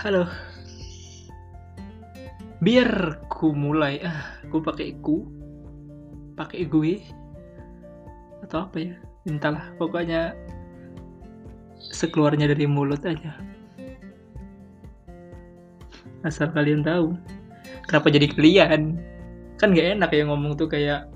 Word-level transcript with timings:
halo. 0.00 0.24
Biar 2.64 3.20
ku 3.28 3.52
mulai, 3.52 4.00
ah, 4.00 4.40
ku 4.48 4.64
pakai 4.64 4.96
ku, 5.04 5.28
pakai 6.40 6.64
gue, 6.64 7.04
atau 8.40 8.64
apa 8.64 8.76
ya? 8.80 8.96
Entahlah, 9.28 9.68
pokoknya 9.76 10.32
sekeluarnya 11.92 12.48
dari 12.48 12.64
mulut 12.64 13.04
aja. 13.04 13.36
Asal 16.24 16.48
kalian 16.56 16.80
tahu, 16.80 17.12
kenapa 17.84 18.08
jadi 18.08 18.32
kalian? 18.32 18.96
Kan 19.60 19.76
gak 19.76 20.00
enak 20.00 20.16
ya 20.16 20.24
ngomong 20.24 20.56
tuh 20.56 20.72
kayak 20.72 21.12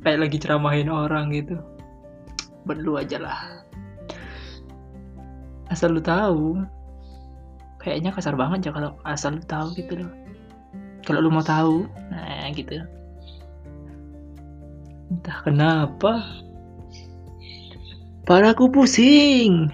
kayak 0.00 0.24
lagi 0.24 0.40
ceramahin 0.40 0.88
orang 0.88 1.28
gitu. 1.28 1.60
Berlu 2.64 2.96
aja 3.04 3.20
lah. 3.20 3.40
Asal 5.68 5.92
lu 5.92 6.00
tahu, 6.00 6.64
kayaknya 7.84 8.10
kasar 8.16 8.32
banget 8.32 8.66
ya 8.66 8.72
kalau 8.72 8.96
asal 9.04 9.36
lu 9.36 9.44
tahu 9.44 9.76
gitu 9.76 10.00
loh. 10.00 10.12
Kalau 11.04 11.20
lu 11.20 11.28
mau 11.28 11.44
tahu 11.44 11.84
nah 12.08 12.48
gitu. 12.56 12.80
Entah 15.12 15.38
kenapa. 15.44 16.24
Padaku 18.24 18.72
pusing. 18.72 19.68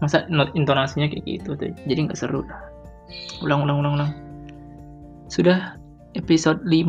Masa 0.00 0.24
intonasinya 0.56 1.04
kayak 1.12 1.24
gitu 1.28 1.52
tuh 1.52 1.68
jadi 1.84 2.08
nggak 2.08 2.16
seru 2.16 2.40
lah. 2.48 2.64
Ulang 3.44 3.68
ulang 3.68 3.84
ulang 3.84 3.94
ulang. 4.00 4.12
Sudah 5.28 5.76
episode 6.16 6.64
5 6.64 6.88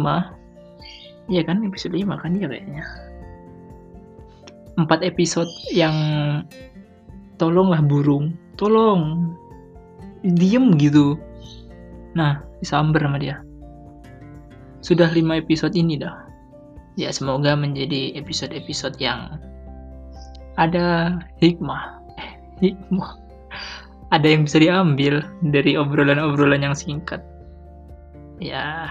iya 1.28 1.42
kan 1.44 1.60
episode 1.68 1.92
5 1.92 2.08
kan 2.16 2.32
ya 2.40 2.48
kayaknya. 2.48 2.84
Empat 4.80 5.04
episode 5.04 5.52
yang 5.76 5.96
tolonglah 7.36 7.84
burung. 7.84 8.40
Tolong 8.56 9.36
diem 10.26 10.74
gitu. 10.82 11.22
Nah 12.18 12.42
disamber 12.60 13.06
sama 13.06 13.22
dia. 13.22 13.46
Sudah 14.82 15.10
lima 15.14 15.38
episode 15.38 15.78
ini 15.78 16.02
dah. 16.02 16.26
Ya 16.96 17.12
semoga 17.12 17.54
menjadi 17.54 18.16
episode-episode 18.16 18.96
yang 19.04 19.38
ada 20.56 21.20
hikmah. 21.44 22.00
Eh, 22.18 22.32
hikmah. 22.64 23.20
Ada 24.16 24.28
yang 24.32 24.48
bisa 24.48 24.62
diambil 24.64 25.20
dari 25.44 25.76
obrolan-obrolan 25.76 26.64
yang 26.64 26.78
singkat. 26.78 27.20
Ya 28.40 28.88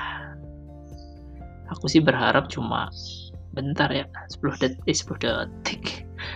aku 1.72 1.88
sih 1.88 2.04
berharap 2.04 2.52
cuma 2.52 2.92
bentar 3.54 3.88
ya 3.88 4.04
10 4.34 4.60
detik 4.60 4.84
eh, 4.84 4.96
10 4.96 5.48
detik 5.62 5.82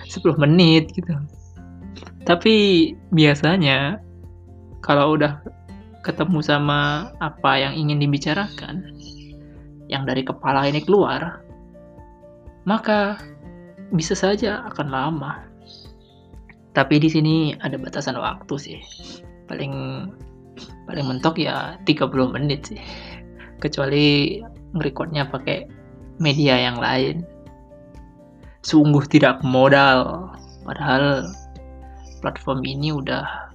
10 0.09 0.39
menit 0.41 0.89
gitu. 0.95 1.13
Tapi 2.25 2.55
biasanya 3.13 3.99
kalau 4.81 5.19
udah 5.19 5.43
ketemu 6.07 6.39
sama 6.41 7.11
apa 7.19 7.59
yang 7.59 7.75
ingin 7.75 7.99
dibicarakan, 7.99 8.95
yang 9.91 10.05
dari 10.05 10.23
kepala 10.23 10.69
ini 10.69 10.85
keluar, 10.85 11.43
maka 12.69 13.19
bisa 13.93 14.13
saja 14.13 14.69
akan 14.69 14.89
lama. 14.89 15.33
Tapi 16.77 17.01
di 17.03 17.09
sini 17.11 17.37
ada 17.59 17.75
batasan 17.81 18.15
waktu 18.21 18.55
sih. 18.61 18.79
Paling 19.49 20.07
paling 20.87 21.05
mentok 21.09 21.41
ya 21.41 21.81
30 21.89 22.35
menit 22.37 22.71
sih. 22.71 22.81
Kecuali 23.59 24.39
ngerekordnya 24.77 25.27
pakai 25.27 25.67
media 26.23 26.55
yang 26.61 26.79
lain. 26.79 27.25
Sungguh 28.63 29.03
tidak 29.09 29.41
modal. 29.43 30.31
Padahal 30.63 31.27
platform 32.21 32.61
ini 32.69 32.93
udah 32.93 33.48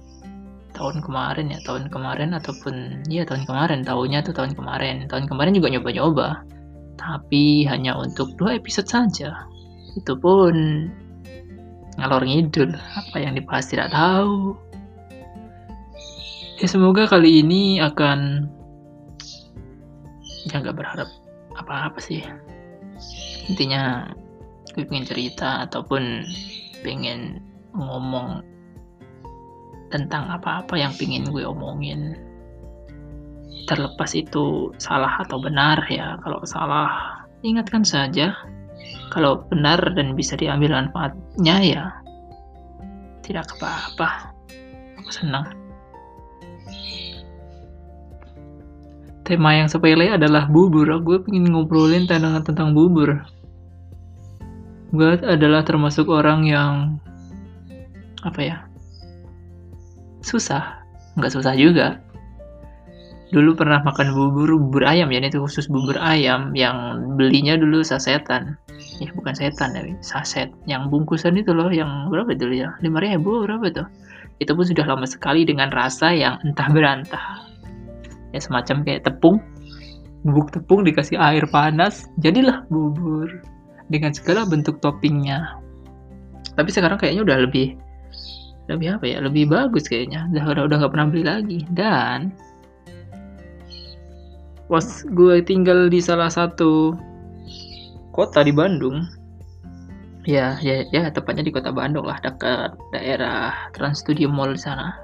tahun 0.84 1.00
kemarin 1.00 1.48
ya 1.48 1.64
tahun 1.64 1.88
kemarin 1.88 2.36
ataupun 2.36 3.08
ya 3.08 3.24
tahun 3.24 3.48
kemarin 3.48 3.80
tahunnya 3.88 4.20
tuh 4.20 4.36
tahun 4.36 4.52
kemarin. 4.52 5.08
Tahun 5.08 5.24
kemarin 5.24 5.56
juga 5.56 5.72
nyoba-nyoba 5.72 6.44
tapi 7.00 7.64
hanya 7.64 7.96
untuk 7.96 8.36
dua 8.36 8.60
episode 8.60 8.84
saja. 8.84 9.48
Itu 9.96 10.20
pun 10.20 10.52
ngalor 11.96 12.20
ngidul 12.28 12.76
apa 12.76 13.16
yang 13.16 13.32
dibahas 13.32 13.72
tidak 13.72 13.96
tahu. 13.96 14.52
Ya 16.60 16.68
semoga 16.68 17.08
kali 17.08 17.40
ini 17.40 17.80
akan 17.80 18.44
ya 20.52 20.60
nggak 20.60 20.76
berharap 20.76 21.08
apa-apa 21.56 21.96
sih. 21.96 22.20
Intinya 23.48 24.12
gue 24.76 24.84
pengen 24.84 25.08
cerita 25.08 25.64
ataupun 25.64 26.28
pengen 26.84 27.40
ngomong 27.72 28.44
tentang 29.94 30.26
apa-apa 30.26 30.74
yang 30.74 30.90
pingin 30.98 31.30
gue 31.30 31.46
omongin. 31.46 32.18
Terlepas 33.70 34.10
itu 34.18 34.74
salah 34.82 35.22
atau 35.22 35.38
benar 35.38 35.86
ya 35.86 36.18
kalau 36.26 36.42
salah 36.42 37.22
ingatkan 37.46 37.86
saja. 37.86 38.34
Kalau 39.14 39.46
benar 39.46 39.78
dan 39.94 40.18
bisa 40.18 40.34
diambil 40.34 40.74
manfaatnya 40.74 41.56
ya 41.62 41.84
tidak 43.22 43.46
apa-apa. 43.54 44.34
Aku 44.98 45.10
senang. 45.14 45.46
Tema 49.24 49.56
yang 49.56 49.70
sepele 49.70 50.10
adalah 50.10 50.50
bubur. 50.50 50.90
Gue 51.00 51.22
pengen 51.22 51.54
ngobrolin 51.54 52.10
tentang 52.10 52.42
tentang 52.42 52.74
bubur. 52.74 53.22
Gue 54.90 55.16
adalah 55.22 55.62
termasuk 55.62 56.10
orang 56.10 56.44
yang 56.44 56.98
apa 58.24 58.40
ya 58.40 58.58
susah. 60.24 60.80
Nggak 61.20 61.32
susah 61.36 61.54
juga. 61.54 62.00
Dulu 63.34 63.58
pernah 63.58 63.82
makan 63.82 64.14
bubur 64.14 64.56
bubur 64.56 64.84
ayam 64.86 65.10
ya. 65.10 65.20
Itu 65.22 65.42
khusus 65.44 65.66
bubur 65.66 65.98
ayam 66.00 66.54
yang 66.56 67.02
belinya 67.18 67.58
dulu 67.58 67.82
sasetan. 67.82 68.56
Ya 69.02 69.10
bukan 69.14 69.34
setan 69.36 69.74
ya 69.74 69.82
saset. 70.00 70.50
Yang 70.64 70.90
bungkusan 70.90 71.38
itu 71.38 71.50
loh 71.50 71.68
yang 71.70 72.08
berapa 72.08 72.34
dulu 72.34 72.54
ya 72.54 72.74
lima 72.80 73.02
ribu 73.02 73.44
berapa 73.46 73.66
tuh? 73.74 73.88
Itu 74.42 74.54
pun 74.58 74.66
sudah 74.66 74.86
lama 74.86 75.06
sekali 75.06 75.46
dengan 75.46 75.70
rasa 75.70 76.10
yang 76.10 76.38
entah 76.42 76.68
berantah. 76.70 77.26
Ya 78.34 78.42
semacam 78.42 78.82
kayak 78.82 79.06
tepung. 79.06 79.38
Bubuk 80.24 80.50
tepung 80.56 80.82
dikasih 80.82 81.20
air 81.20 81.44
panas 81.50 82.06
jadilah 82.18 82.66
bubur. 82.70 83.30
Dengan 83.90 84.16
segala 84.16 84.48
bentuk 84.48 84.80
toppingnya. 84.80 85.60
Tapi 86.54 86.70
sekarang 86.70 86.96
kayaknya 87.02 87.22
udah 87.26 87.38
lebih 87.50 87.74
lebih 88.68 88.96
apa 88.96 89.04
ya? 89.04 89.18
Lebih 89.20 89.50
bagus 89.52 89.86
kayaknya. 89.86 90.28
Udah 90.32 90.44
udah 90.56 90.62
udah 90.68 90.76
nggak 90.80 90.92
pernah 90.92 91.08
beli 91.10 91.24
lagi. 91.24 91.60
Dan 91.72 92.32
pas 94.64 94.86
gue 95.04 95.44
tinggal 95.44 95.92
di 95.92 96.00
salah 96.00 96.32
satu 96.32 96.96
kota 98.16 98.40
di 98.40 98.54
Bandung 98.54 99.04
ya 100.24 100.56
ya 100.64 100.88
ya 100.88 101.12
tepatnya 101.12 101.44
di 101.44 101.52
kota 101.52 101.68
Bandung 101.68 102.08
lah 102.08 102.16
dekat 102.24 102.72
daerah 102.96 103.52
Trans 103.76 104.00
Studio 104.00 104.32
Mall 104.32 104.56
di 104.56 104.62
sana. 104.64 104.96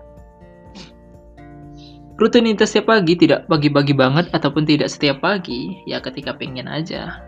Rutinitas 2.20 2.72
setiap 2.72 2.92
pagi 2.92 3.16
tidak 3.16 3.48
pagi-pagi 3.48 3.96
banget 3.96 4.28
ataupun 4.32 4.68
tidak 4.68 4.92
setiap 4.92 5.24
pagi 5.24 5.80
ya 5.88 6.00
ketika 6.04 6.36
pengen 6.36 6.68
aja. 6.68 7.20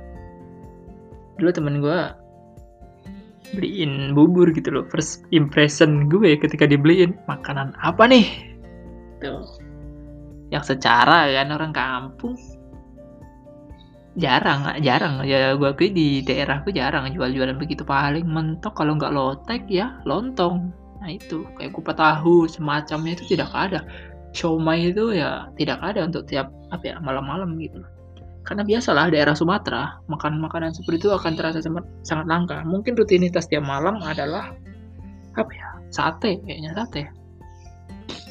Dulu 1.40 1.48
temen 1.52 1.80
gue 1.80 2.00
beliin 3.50 4.14
bubur 4.14 4.50
gitu 4.54 4.70
loh. 4.70 4.84
First 4.88 5.26
impression 5.34 6.06
gue 6.06 6.38
ketika 6.38 6.64
dibeliin 6.64 7.18
makanan 7.26 7.74
apa 7.82 8.06
nih? 8.06 8.26
Tuh. 9.18 9.46
Yang 10.54 10.76
secara 10.76 11.26
kan 11.30 11.48
orang 11.50 11.72
kampung. 11.74 12.38
Jarang 14.14 14.68
jarang. 14.84 15.24
Ya 15.26 15.56
gue 15.56 15.68
akui 15.68 15.90
di 15.90 16.20
daerahku 16.22 16.70
jarang 16.70 17.10
jual-jualan 17.10 17.56
begitu. 17.56 17.82
Paling 17.82 18.28
mentok 18.28 18.76
kalau 18.76 18.94
nggak 18.96 19.12
lotek 19.12 19.66
ya 19.68 19.98
lontong. 20.08 20.72
Nah 21.00 21.10
itu. 21.10 21.44
Kayak 21.58 21.74
kupat 21.74 21.96
tahu 21.98 22.46
semacamnya 22.46 23.16
itu 23.16 23.36
tidak 23.36 23.50
ada. 23.52 23.82
Siomay 24.32 24.92
itu 24.94 25.12
ya 25.12 25.52
tidak 25.60 25.80
ada 25.84 26.08
untuk 26.08 26.24
tiap 26.24 26.48
apa 26.72 26.84
ya 26.88 26.96
malam-malam 27.04 27.60
gitu. 27.60 27.84
loh 27.84 28.01
karena 28.42 28.66
biasalah 28.66 29.14
daerah 29.14 29.38
Sumatera, 29.38 30.02
makan 30.10 30.42
makanan 30.42 30.74
seperti 30.74 31.06
itu 31.06 31.10
akan 31.14 31.38
terasa 31.38 31.62
sangat 32.02 32.26
langka. 32.26 32.66
Mungkin 32.66 32.98
rutinitas 32.98 33.46
tiap 33.46 33.62
malam 33.62 34.02
adalah 34.02 34.50
apa 35.38 35.52
ya? 35.54 35.68
Sate, 35.92 36.42
kayaknya 36.42 36.74
sate. 36.74 37.06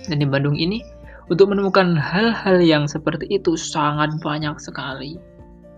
Dan 0.10 0.20
di 0.20 0.28
Bandung 0.28 0.58
ini 0.58 0.84
untuk 1.32 1.48
menemukan 1.48 1.96
hal-hal 1.96 2.60
yang 2.60 2.92
seperti 2.92 3.30
itu 3.32 3.56
sangat 3.56 4.12
banyak 4.20 4.58
sekali. 4.60 5.16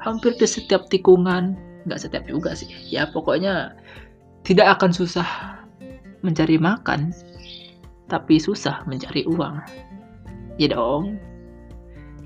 Hampir 0.02 0.34
di 0.42 0.50
setiap 0.50 0.90
tikungan, 0.90 1.54
nggak 1.86 2.02
setiap 2.02 2.26
juga 2.26 2.58
sih. 2.58 2.72
Ya 2.90 3.06
pokoknya 3.12 3.78
tidak 4.42 4.80
akan 4.80 4.92
susah 4.96 5.28
mencari 6.26 6.58
makan, 6.58 7.14
tapi 8.10 8.42
susah 8.42 8.82
mencari 8.90 9.30
uang. 9.30 9.62
Ya 10.58 10.74
dong. 10.74 11.22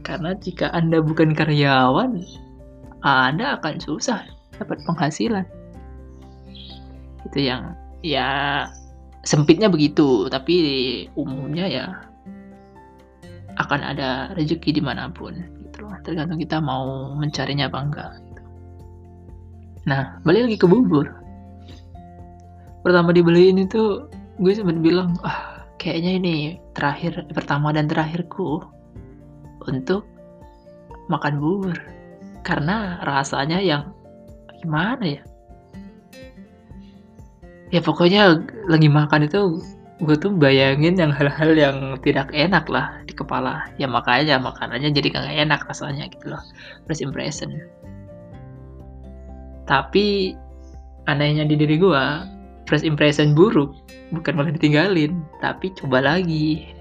Karena 0.07 0.31
jika 0.39 0.71
Anda 0.71 1.04
bukan 1.04 1.36
karyawan, 1.36 2.24
Anda 3.04 3.59
akan 3.59 3.83
susah 3.83 4.24
dapat 4.56 4.80
penghasilan. 4.88 5.44
Itu 7.27 7.44
yang 7.44 7.75
ya 8.00 8.63
sempitnya 9.27 9.68
begitu, 9.68 10.31
tapi 10.31 10.56
umumnya 11.19 11.68
ya 11.68 12.07
akan 13.57 13.81
ada 13.81 14.31
rezeki 14.38 14.80
di 14.80 14.81
mana 14.81 15.09
pun 15.09 15.33
gitu 15.65 15.86
loh 15.86 15.98
tergantung 16.06 16.38
kita 16.38 16.62
mau 16.62 17.13
mencarinya 17.18 17.65
apa 17.69 17.80
enggak 17.81 18.12
gitu. 18.21 18.42
nah 19.89 20.21
balik 20.21 20.50
lagi 20.50 20.57
ke 20.62 20.68
bubur 20.69 21.06
pertama 22.86 23.09
dibeliin 23.12 23.65
itu 23.65 24.06
gue 24.38 24.54
sempat 24.54 24.77
bilang 24.80 25.18
ah 25.25 25.65
kayaknya 25.81 26.12
ini 26.21 26.36
terakhir 26.77 27.25
pertama 27.33 27.74
dan 27.74 27.89
terakhirku 27.89 28.62
untuk 29.68 30.08
makan 31.12 31.40
bubur. 31.40 31.78
Karena 32.44 33.04
rasanya 33.04 33.60
yang 33.60 33.92
gimana 34.64 35.19
ya? 35.19 35.24
Ya 37.75 37.84
pokoknya 37.84 38.40
lagi 38.72 38.88
makan 38.88 39.28
itu 39.28 39.60
gue 40.00 40.16
tuh 40.16 40.31
bayangin 40.31 40.96
yang 40.96 41.12
hal-hal 41.12 41.52
yang 41.58 42.00
tidak 42.00 42.31
enak 42.31 42.64
lah 42.72 43.04
di 43.04 43.12
kepala. 43.12 43.68
Ya 43.75 43.92
makanya 43.92 44.40
makanannya 44.40 44.96
jadi 44.96 45.12
gak 45.12 45.28
enak 45.28 45.62
rasanya 45.68 46.08
gitu 46.08 46.31
loh. 46.31 46.44
First 46.88 47.04
impression. 47.04 47.60
Tapi 49.68 50.31
anehnya 51.12 51.44
di 51.44 51.60
diri 51.60 51.75
gue 51.75 52.04
first 52.68 52.84
impression 52.84 53.31
buruk 53.31 53.72
bukan 54.12 54.36
malah 54.36 54.52
ditinggalin 54.52 55.24
tapi 55.40 55.72
coba 55.80 56.04
lagi 56.04 56.75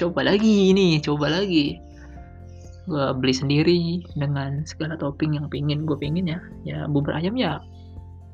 coba 0.00 0.24
lagi 0.24 0.72
ini 0.72 0.96
coba 1.04 1.28
lagi. 1.28 1.76
Gue 2.88 3.12
beli 3.20 3.34
sendiri 3.36 3.80
dengan 4.16 4.64
segala 4.64 4.96
topping 4.96 5.36
yang 5.36 5.46
pingin 5.52 5.84
gue 5.84 5.94
pingin 6.00 6.24
ya. 6.24 6.40
Ya 6.64 6.78
bubur 6.88 7.12
ayam 7.12 7.36
ya 7.36 7.60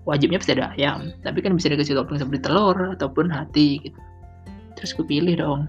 wajibnya 0.06 0.38
pasti 0.38 0.54
ada 0.54 0.70
ayam. 0.78 1.10
Tapi 1.26 1.42
kan 1.42 1.58
bisa 1.58 1.66
dikasih 1.66 1.98
topping 1.98 2.22
seperti 2.22 2.46
telur 2.46 2.78
ataupun 2.94 3.26
hati 3.28 3.82
gitu. 3.82 3.98
Terus 4.78 4.94
gue 4.94 5.06
pilih 5.10 5.34
dong. 5.42 5.66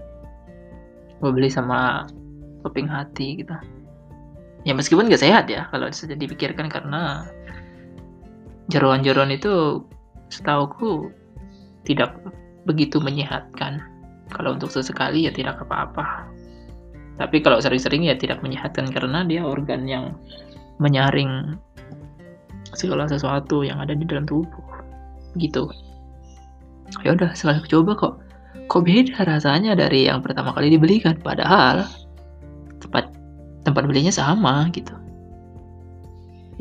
Gue 1.18 1.34
beli 1.34 1.50
sama 1.50 2.06
topping 2.62 2.86
hati 2.86 3.42
gitu. 3.42 3.58
Ya 4.62 4.72
meskipun 4.74 5.10
gak 5.10 5.22
sehat 5.22 5.50
ya 5.50 5.66
kalau 5.74 5.90
saja 5.90 6.14
dipikirkan 6.14 6.70
karena 6.70 7.26
jeroan-jeroan 8.70 9.34
itu 9.34 9.82
setauku 10.28 11.08
tidak 11.88 12.12
begitu 12.68 13.00
menyehatkan 13.00 13.80
kalau 14.32 14.56
untuk 14.56 14.72
sesekali 14.72 15.26
ya 15.28 15.32
tidak 15.32 15.60
apa-apa. 15.64 16.28
Tapi 17.18 17.42
kalau 17.42 17.58
sering-sering 17.58 18.06
ya 18.06 18.14
tidak 18.14 18.38
menyehatkan 18.44 18.86
karena 18.94 19.26
dia 19.26 19.42
organ 19.42 19.88
yang 19.90 20.14
menyaring 20.78 21.58
segala 22.78 23.10
sesuatu 23.10 23.66
yang 23.66 23.82
ada 23.82 23.96
di 23.96 24.06
dalam 24.06 24.28
tubuh. 24.28 24.64
Gitu. 25.34 25.66
Ya 27.02 27.12
udah 27.18 27.34
sekali 27.34 27.60
coba 27.66 27.92
kok 27.98 28.14
kok 28.68 28.84
beda 28.84 29.24
rasanya 29.24 29.74
dari 29.74 30.06
yang 30.06 30.22
pertama 30.22 30.54
kali 30.54 30.70
dibelikan? 30.72 31.18
Padahal 31.18 31.84
tempat 32.78 33.10
tempat 33.66 33.82
belinya 33.84 34.14
sama 34.14 34.70
gitu. 34.70 34.94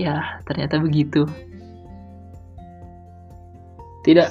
Ya 0.02 0.42
ternyata 0.50 0.82
begitu. 0.82 1.30
Tidak 4.02 4.30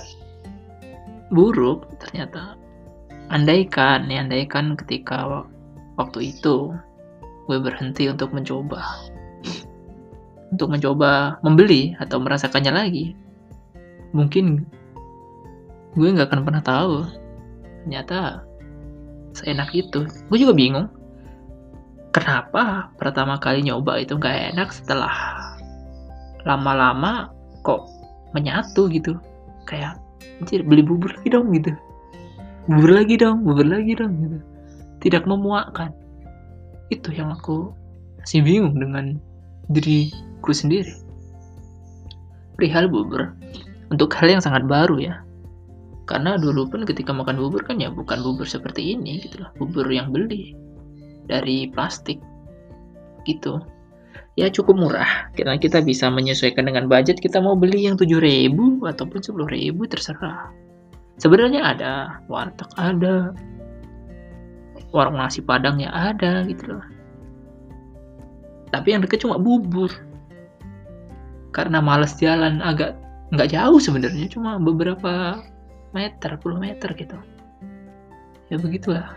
buruk 1.31 1.87
ternyata 2.03 2.56
andaikan 3.31 4.07
ya 4.07 4.23
andaikan 4.23 4.79
ketika 4.79 5.47
waktu 5.99 6.31
itu 6.35 6.75
gue 7.47 7.59
berhenti 7.59 8.11
untuk 8.11 8.35
mencoba. 8.35 8.83
Untuk 10.51 10.71
mencoba 10.71 11.43
membeli 11.43 11.95
atau 11.99 12.23
merasakannya 12.23 12.73
lagi 12.73 13.07
mungkin 14.15 14.65
gue 15.99 16.09
nggak 16.15 16.31
akan 16.31 16.43
pernah 16.47 16.63
tahu 16.63 16.97
ternyata 17.85 18.47
seenak 19.35 19.71
itu. 19.75 20.07
Gue 20.31 20.39
juga 20.39 20.55
bingung 20.55 20.87
kenapa 22.15 22.91
pertama 22.97 23.37
kali 23.37 23.67
nyoba 23.67 24.01
itu 24.01 24.17
nggak 24.17 24.55
enak 24.55 24.71
setelah 24.71 25.13
lama-lama 26.47 27.31
kok 27.67 27.91
menyatu 28.35 28.87
gitu? 28.91 29.19
Kayak 29.67 29.99
anjir 30.39 30.63
beli 30.63 30.85
bubur 30.85 31.11
lagi 31.11 31.33
dong 31.33 31.51
gitu 31.51 31.75
bubur 32.67 32.91
lagi 33.03 33.15
dong 33.19 33.47
bubur 33.47 33.67
lagi 33.67 33.95
dong 33.95 34.13
gitu 34.23 34.39
tidak 35.01 35.23
memuakkan 35.25 35.95
itu 36.91 37.11
yang 37.11 37.35
aku 37.35 37.75
masih 38.23 38.43
bingung 38.43 38.75
dengan 38.79 39.19
diriku 39.71 40.51
sendiri. 40.55 40.95
Perihal 42.59 42.89
bubur, 42.89 43.35
untuk 43.91 44.11
hal 44.17 44.39
yang 44.39 44.43
sangat 44.43 44.65
baru 44.65 44.99
ya. 44.99 45.15
Karena 46.07 46.39
dulu 46.39 46.71
pun 46.71 46.87
ketika 46.87 47.11
makan 47.11 47.39
bubur 47.39 47.67
kan 47.67 47.83
ya 47.83 47.91
bukan 47.91 48.23
bubur 48.23 48.47
seperti 48.47 48.95
ini 48.95 49.19
gitu 49.27 49.43
loh, 49.43 49.51
bubur 49.59 49.91
yang 49.91 50.15
beli 50.15 50.55
dari 51.27 51.67
plastik 51.71 52.23
gitu. 53.27 53.59
Ya 54.39 54.53
cukup 54.53 54.77
murah, 54.79 55.33
karena 55.35 55.57
kita 55.59 55.83
bisa 55.83 56.13
menyesuaikan 56.13 56.69
dengan 56.69 56.87
budget 56.87 57.19
kita 57.19 57.41
mau 57.43 57.57
beli 57.59 57.89
yang 57.89 57.99
7000 57.99 58.53
ataupun 58.85 59.19
10000 59.23 59.87
terserah. 59.91 60.53
Sebenarnya 61.17 61.61
ada, 61.65 61.93
warteg 62.29 62.69
ada, 62.77 63.33
warung 64.93 65.17
nasi 65.17 65.41
padang 65.41 65.81
ya 65.81 65.89
ada 65.93 66.45
gitu 66.45 66.77
loh. 66.77 66.87
Tapi 68.73 68.93
yang 68.93 69.01
deket 69.01 69.25
cuma 69.25 69.41
bubur. 69.41 69.89
Karena 71.57 71.81
males 71.81 72.13
jalan 72.21 72.61
agak 72.61 73.01
nggak 73.33 73.49
jauh 73.49 73.81
sebenarnya 73.81 74.29
cuma 74.29 74.61
beberapa 74.61 75.41
meter 75.97 76.37
puluh 76.37 76.61
meter 76.61 76.93
gitu. 76.93 77.17
Ya 78.53 78.61
begitulah. 78.61 79.17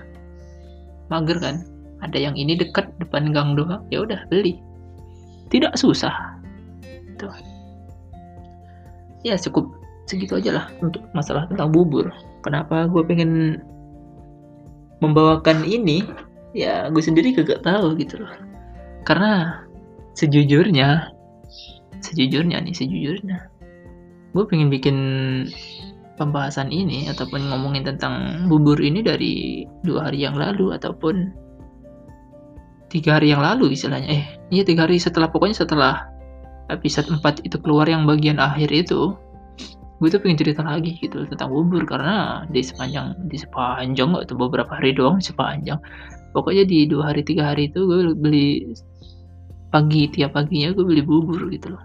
Mager 1.11 1.37
kan? 1.43 1.67
Ada 1.99 2.15
yang 2.15 2.39
ini 2.39 2.55
dekat 2.55 2.95
depan 3.03 3.35
gang 3.35 3.59
doang 3.59 3.83
ya 3.91 4.07
udah 4.07 4.23
beli. 4.31 4.63
Tidak 5.51 5.75
susah. 5.75 6.39
Tuh. 7.19 7.35
Ya 9.27 9.35
cukup 9.35 9.67
segitu 10.09 10.41
aja 10.41 10.51
lah 10.57 10.65
untuk 10.81 11.05
masalah 11.13 11.45
tentang 11.45 11.69
bubur. 11.69 12.09
Kenapa 12.41 12.89
gue 12.89 13.05
pengen 13.05 13.61
membawakan 15.05 15.61
ini? 15.69 16.01
Ya 16.57 16.89
gue 16.89 17.03
sendiri 17.03 17.37
gak 17.37 17.61
tahu 17.61 17.93
gitu 18.01 18.25
loh. 18.25 18.33
Karena 19.05 19.61
sejujurnya 20.17 21.13
sejujurnya 21.99 22.63
nih 22.63 22.75
sejujurnya 22.75 23.37
gue 24.33 24.43
pengen 24.45 24.69
bikin 24.69 24.97
pembahasan 26.19 26.69
ini 26.69 27.07
ataupun 27.07 27.47
ngomongin 27.49 27.87
tentang 27.87 28.45
bubur 28.51 28.77
ini 28.77 28.99
dari 28.99 29.63
dua 29.87 30.11
hari 30.11 30.27
yang 30.27 30.35
lalu 30.35 30.75
ataupun 30.75 31.31
tiga 32.91 33.17
hari 33.17 33.31
yang 33.31 33.39
lalu 33.39 33.73
istilahnya. 33.73 34.09
Eh 34.09 34.23
iya 34.51 34.67
tiga 34.67 34.85
hari 34.85 34.99
setelah 34.99 35.31
pokoknya 35.31 35.63
setelah 35.63 36.09
episode 36.69 37.09
4 37.09 37.47
itu 37.47 37.57
keluar 37.61 37.89
yang 37.89 38.05
bagian 38.05 38.37
akhir 38.37 38.69
itu 38.69 39.17
gue 39.99 40.07
tuh 40.07 40.19
pengen 40.23 40.39
cerita 40.39 40.63
lagi 40.63 40.95
gitu 40.95 41.27
tentang 41.27 41.51
bubur 41.51 41.83
karena 41.83 42.47
di 42.47 42.63
sepanjang 42.63 43.19
di 43.27 43.35
sepanjang 43.35 44.15
atau 44.15 44.35
beberapa 44.39 44.79
hari 44.79 44.95
doang 44.95 45.19
sepanjang. 45.19 45.75
Pokoknya 46.31 46.63
di 46.63 46.87
dua 46.87 47.11
hari 47.11 47.21
tiga 47.27 47.51
hari 47.51 47.67
itu 47.67 47.83
gue 47.83 48.15
beli 48.15 48.71
pagi 49.75 50.07
tiap 50.07 50.39
paginya 50.39 50.71
gue 50.71 50.85
beli 50.87 51.03
bubur 51.03 51.51
gitu 51.51 51.75
loh. 51.75 51.83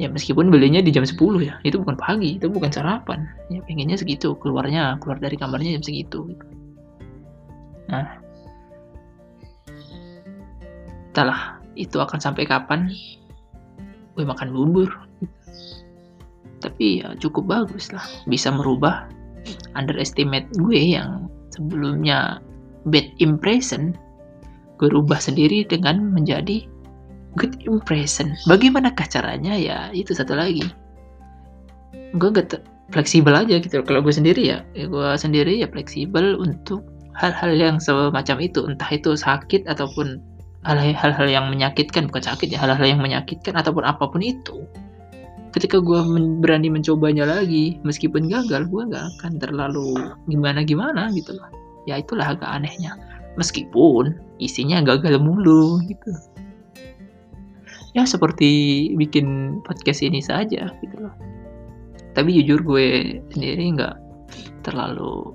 Ya 0.00 0.08
meskipun 0.08 0.48
belinya 0.48 0.80
di 0.80 0.92
jam 0.92 1.04
10 1.04 1.20
ya 1.44 1.60
itu 1.60 1.76
bukan 1.76 1.96
pagi 1.96 2.36
itu 2.36 2.48
bukan 2.48 2.68
sarapan. 2.72 3.24
Ya 3.48 3.64
pengennya 3.64 3.96
segitu 3.96 4.36
keluarnya 4.36 5.00
keluar 5.00 5.20
dari 5.20 5.36
kamarnya 5.40 5.80
jam 5.80 5.84
segitu 5.84 6.28
gitu. 6.36 6.46
nah. 7.88 8.20
Entahlah 11.10 11.58
itu 11.80 11.96
akan 11.96 12.20
sampai 12.20 12.44
kapan 12.44 12.92
gue 14.14 14.24
makan 14.24 14.52
bubur 14.52 15.09
tapi 16.80 17.04
ya 17.04 17.12
cukup 17.20 17.44
bagus 17.44 17.92
lah. 17.92 18.00
Bisa 18.24 18.48
merubah 18.48 19.04
underestimate 19.76 20.48
gue 20.56 20.96
yang 20.96 21.28
sebelumnya 21.52 22.40
bad 22.88 23.04
impression 23.20 23.92
gue 24.80 24.88
rubah 24.88 25.20
sendiri 25.20 25.68
dengan 25.68 26.00
menjadi 26.16 26.64
good 27.36 27.52
impression. 27.68 28.32
Bagaimanakah 28.48 29.04
caranya? 29.12 29.52
Ya 29.60 29.92
itu 29.92 30.16
satu 30.16 30.32
lagi. 30.32 30.64
Gue 32.16 32.32
gak 32.32 32.64
fleksibel 32.96 33.36
aja 33.36 33.60
gitu 33.60 33.84
kalau 33.84 34.00
gue 34.00 34.16
sendiri 34.16 34.40
ya, 34.40 34.64
ya 34.72 34.88
gue 34.88 35.08
sendiri 35.20 35.60
ya 35.60 35.68
fleksibel 35.68 36.40
untuk 36.40 36.80
hal-hal 37.12 37.60
yang 37.60 37.76
semacam 37.76 38.40
itu. 38.40 38.64
Entah 38.64 38.88
itu 38.88 39.12
sakit 39.20 39.68
ataupun 39.68 40.16
hal-hal 40.64 41.28
yang 41.28 41.52
menyakitkan 41.52 42.08
bukan 42.08 42.24
sakit 42.24 42.56
ya 42.56 42.56
hal-hal 42.56 42.88
yang 42.88 43.04
menyakitkan 43.04 43.52
ataupun 43.52 43.84
apa 43.84 44.08
pun 44.08 44.24
itu 44.24 44.64
ketika 45.50 45.82
gue 45.82 46.00
berani 46.38 46.70
mencobanya 46.70 47.26
lagi 47.26 47.82
meskipun 47.82 48.30
gagal 48.30 48.70
gue 48.70 48.82
gak 48.90 49.06
akan 49.18 49.38
terlalu 49.42 49.98
gimana 50.30 50.62
gimana 50.62 51.10
gitu 51.10 51.34
loh 51.34 51.60
ya 51.88 52.00
itulah 52.00 52.36
agak 52.36 52.48
anehnya. 52.48 52.96
Meskipun 53.38 54.18
isinya 54.42 54.82
gagal 54.82 55.22
mulu 55.22 55.80
gitu. 55.86 56.12
Ya 57.94 58.06
seperti 58.06 58.92
bikin 58.94 59.58
podcast 59.66 60.02
ini 60.04 60.22
saja 60.22 60.70
gitu 60.82 60.96
loh. 60.98 61.14
Tapi 62.14 62.34
jujur 62.42 62.62
gue 62.62 63.18
sendiri 63.30 63.78
nggak 63.78 63.94
terlalu 64.66 65.34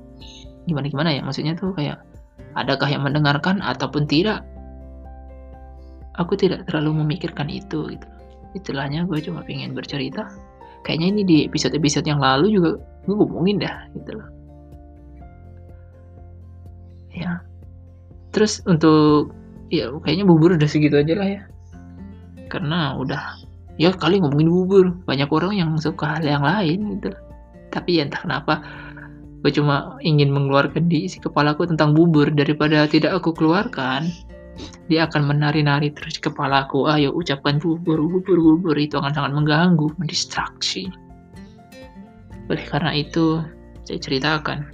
gimana 0.68 0.88
gimana 0.92 1.10
ya. 1.16 1.22
Maksudnya 1.24 1.56
tuh 1.56 1.76
kayak 1.76 2.04
adakah 2.56 2.88
yang 2.88 3.04
mendengarkan 3.04 3.64
ataupun 3.64 4.06
tidak? 4.08 4.44
Aku 6.16 6.40
tidak 6.40 6.64
terlalu 6.72 7.04
memikirkan 7.04 7.52
itu 7.52 7.92
gitu 7.92 8.08
istilahnya 8.56 9.06
gue 9.06 9.20
cuma 9.22 9.44
pengen 9.44 9.76
bercerita. 9.76 10.32
Kayaknya 10.88 11.08
ini 11.12 11.22
di 11.26 11.38
episode-episode 11.50 12.08
yang 12.08 12.22
lalu 12.24 12.56
juga 12.56 12.80
gue 13.06 13.16
ngomongin 13.16 13.62
dah 13.62 13.78
gitu 13.94 14.12
loh. 14.18 14.30
Ya. 17.14 17.44
Terus 18.32 18.64
untuk 18.66 19.36
ya 19.70 19.92
kayaknya 20.02 20.26
bubur 20.26 20.56
udah 20.56 20.70
segitu 20.70 20.98
aja 20.98 21.14
lah 21.20 21.30
ya. 21.30 21.42
Karena 22.48 22.96
udah 22.96 23.44
ya 23.76 23.92
kali 23.92 24.24
ngomongin 24.24 24.50
bubur. 24.50 24.86
Banyak 25.04 25.30
orang 25.30 25.54
yang 25.60 25.70
suka 25.78 26.18
hal 26.18 26.24
yang 26.24 26.42
lain 26.42 26.98
gitu 26.98 27.14
tapi 27.76 28.00
ya 28.00 28.08
entah 28.08 28.24
kenapa 28.24 28.64
gue 29.44 29.52
cuma 29.52 30.00
ingin 30.02 30.32
mengeluarkan 30.32 30.88
di 30.88 31.06
isi 31.06 31.20
kepalaku 31.20 31.68
tentang 31.68 31.92
bubur 31.92 32.32
daripada 32.32 32.88
tidak 32.88 33.20
aku 33.20 33.36
keluarkan 33.36 34.08
dia 34.88 35.10
akan 35.10 35.28
menari-nari 35.28 35.92
terus 35.92 36.20
di 36.20 36.22
kepalaku. 36.24 36.88
Ayo 36.88 37.12
ucapkan 37.12 37.58
bubur 37.58 38.00
bubur 38.00 38.38
bubur. 38.38 38.76
Itu 38.78 39.02
akan 39.02 39.12
sangat 39.12 39.32
mengganggu 39.34 39.88
mendistraksi. 39.98 40.88
Oleh 42.46 42.66
karena 42.70 42.94
itu 42.94 43.42
saya 43.86 44.00
ceritakan 44.02 44.70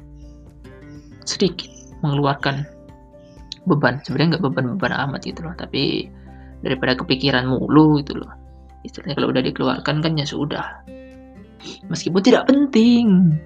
sedikit 1.24 1.72
mengeluarkan 2.04 2.68
beban. 3.66 4.04
Sebenarnya 4.04 4.38
nggak 4.38 4.44
beban-beban 4.52 4.94
amat 5.10 5.22
gitu 5.24 5.48
loh 5.48 5.56
tapi 5.56 6.12
daripada 6.62 6.94
kepikiran 6.98 7.48
mulu 7.48 8.02
gitu 8.04 8.20
loh. 8.20 8.32
Istilahnya 8.82 9.16
kalau 9.18 9.30
udah 9.30 9.44
dikeluarkan 9.46 9.96
kan 10.02 10.14
ya 10.18 10.26
sudah. 10.26 10.66
Meskipun 11.88 12.22
tidak 12.26 12.50
penting. 12.50 13.38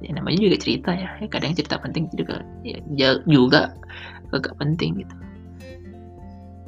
Ya 0.00 0.16
namanya 0.16 0.48
juga 0.48 0.56
cerita 0.56 0.96
ya, 0.96 1.12
ya 1.20 1.28
kadang 1.28 1.52
cerita 1.52 1.76
penting 1.76 2.08
juga. 2.16 2.40
Ya, 2.64 3.20
juga 3.28 3.76
agak 4.36 4.54
penting 4.58 5.02
gitu. 5.02 5.14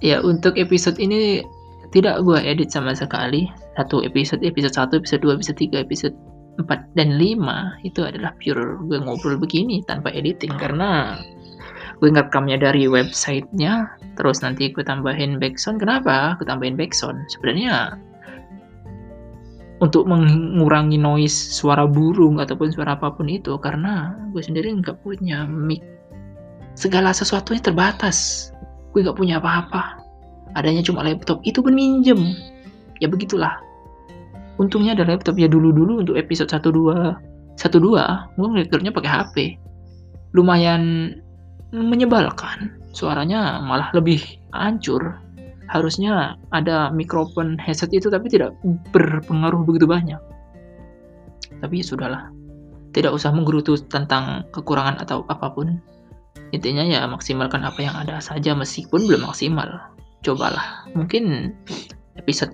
Ya 0.02 0.18
untuk 0.18 0.58
episode 0.58 0.98
ini 0.98 1.46
tidak 1.94 2.24
gue 2.26 2.40
edit 2.42 2.72
sama 2.74 2.96
sekali. 2.96 3.46
Satu 3.78 4.02
episode 4.02 4.42
episode 4.42 4.74
satu 4.74 4.98
episode 4.98 5.22
dua 5.22 5.38
episode 5.38 5.58
tiga 5.60 5.84
episode 5.84 6.16
4 6.60 6.68
dan 6.98 7.16
5 7.16 7.88
itu 7.88 8.00
adalah 8.04 8.36
pure 8.36 8.76
gue 8.84 8.98
ngobrol 9.00 9.38
begini 9.38 9.80
tanpa 9.86 10.10
editing. 10.12 10.52
Karena 10.58 11.16
gue 12.02 12.10
ngerekamnya 12.10 12.58
dari 12.58 12.90
websitenya 12.90 13.86
terus 14.18 14.42
nanti 14.42 14.68
gue 14.74 14.84
tambahin 14.84 15.38
backsound. 15.38 15.78
Kenapa 15.78 16.34
gue 16.40 16.46
tambahin 16.48 16.74
backsound? 16.74 17.16
Sebenarnya 17.30 17.96
untuk 19.82 20.06
mengurangi 20.06 20.94
noise 20.94 21.34
suara 21.34 21.90
burung 21.90 22.38
ataupun 22.38 22.70
suara 22.70 22.94
apa 22.94 23.10
pun 23.10 23.26
itu 23.26 23.58
karena 23.58 24.14
gue 24.30 24.38
sendiri 24.38 24.70
nggak 24.78 25.02
punya 25.02 25.42
mic 25.42 25.82
segala 26.74 27.12
sesuatunya 27.12 27.60
terbatas 27.60 28.50
gue 28.92 29.04
nggak 29.04 29.18
punya 29.18 29.40
apa-apa 29.40 30.00
adanya 30.56 30.84
cuma 30.84 31.04
laptop 31.04 31.40
itu 31.44 31.64
pun 31.64 31.72
minjem 31.72 32.36
ya 33.00 33.08
begitulah 33.08 33.60
untungnya 34.60 34.96
ada 34.96 35.08
laptop 35.08 35.36
ya 35.40 35.48
dulu-dulu 35.48 36.04
untuk 36.04 36.14
episode 36.16 36.48
1 36.48 36.60
2 36.60 37.56
1 37.56 37.68
2 37.78 38.36
gue 38.38 38.46
ngerekornya 38.52 38.92
pakai 38.92 39.10
HP 39.10 39.34
lumayan 40.32 41.12
menyebalkan. 41.72 42.76
Suaranya 42.92 43.60
malah 43.64 43.88
lebih 43.96 44.20
hancur. 44.52 45.16
Harusnya 45.72 46.36
ada 46.52 46.92
mikrofon 46.92 47.56
headset 47.56 47.88
itu 47.96 48.12
tapi 48.12 48.28
tidak 48.28 48.52
berpengaruh 48.92 49.64
begitu 49.64 49.88
banyak. 49.88 50.20
Tapi 51.64 51.80
ya 51.80 51.84
sudahlah. 51.84 52.28
Tidak 52.92 53.08
usah 53.08 53.32
menggerutu 53.32 53.80
tentang 53.88 54.44
kekurangan 54.52 55.00
atau 55.00 55.24
apa 55.32 55.48
pun. 55.48 55.80
Intinya 56.52 56.84
ya 56.84 57.08
maksimalkan 57.08 57.64
apa 57.64 57.80
yang 57.80 57.96
ada 57.96 58.20
saja 58.20 58.52
meskipun 58.52 59.08
belum 59.08 59.24
maksimal. 59.24 59.68
Cobalah. 60.22 60.86
Mungkin 60.92 61.56
episode 62.20 62.52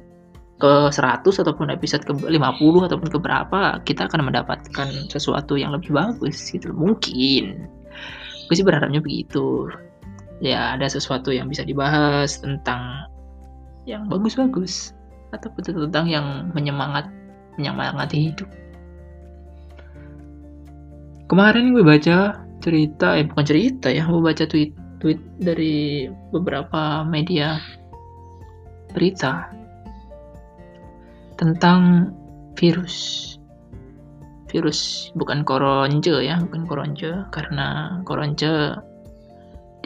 ke 0.58 0.90
100 0.90 1.22
ataupun 1.22 1.70
episode 1.70 2.02
ke 2.02 2.12
50 2.14 2.34
ataupun 2.86 3.08
ke 3.10 3.18
berapa 3.18 3.78
kita 3.86 4.10
akan 4.10 4.30
mendapatkan 4.30 4.88
sesuatu 5.10 5.54
yang 5.54 5.74
lebih 5.74 5.94
bagus 5.94 6.50
gitu. 6.50 6.70
Mungkin 6.74 7.68
gue 8.48 8.54
sih 8.56 8.64
berharapnya 8.64 9.04
begitu 9.04 9.68
ya 10.40 10.78
ada 10.78 10.88
sesuatu 10.88 11.28
yang 11.34 11.52
bisa 11.52 11.66
dibahas 11.68 12.40
tentang 12.40 13.04
yang 13.84 14.08
bagus-bagus 14.08 14.96
ataupun 15.36 15.84
tentang 15.84 16.08
yang 16.08 16.26
menyemangat 16.56 17.04
menyemangati 17.60 18.32
hidup 18.32 18.48
kemarin 21.28 21.76
gue 21.76 21.84
baca 21.84 22.40
cerita 22.58 23.14
eh 23.14 23.26
bukan 23.26 23.46
cerita 23.46 23.88
ya 23.88 24.06
gue 24.06 24.20
baca 24.22 24.44
tweet 24.44 24.74
tweet 24.98 25.20
dari 25.38 26.10
beberapa 26.34 27.06
media 27.06 27.62
berita 28.92 29.46
tentang 31.38 32.10
virus 32.58 33.24
virus 34.50 35.12
bukan 35.14 35.46
koronce 35.46 36.18
ya 36.24 36.40
bukan 36.42 36.66
koronce 36.66 37.28
karena 37.30 38.00
koronce 38.02 38.74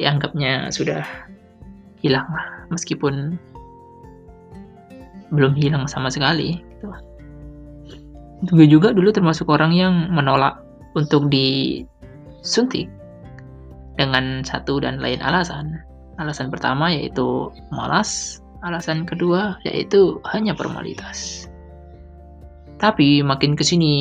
dianggapnya 0.01 0.73
sudah 0.73 1.05
hilang 2.01 2.25
lah 2.33 2.47
meskipun 2.73 3.37
belum 5.33 5.57
hilang 5.57 5.89
sama 5.89 6.13
sekali 6.13 6.61
gitu. 6.61 6.89
Gue 8.53 8.67
juga 8.67 8.91
dulu 8.93 9.09
termasuk 9.15 9.49
orang 9.49 9.73
yang 9.73 9.95
menolak 10.13 10.61
untuk 10.93 11.31
disuntik 12.43 12.91
dengan 13.95 14.43
satu 14.43 14.83
dan 14.83 14.99
lain 14.99 15.23
alasan. 15.23 15.79
Alasan 16.19 16.51
pertama 16.51 16.91
yaitu 16.93 17.49
malas, 17.73 18.43
alasan 18.67 19.07
kedua 19.07 19.57
yaitu 19.63 20.19
hanya 20.35 20.53
formalitas. 20.53 21.47
Tapi 22.83 23.23
makin 23.23 23.55
ke 23.55 23.63
sini 23.63 23.95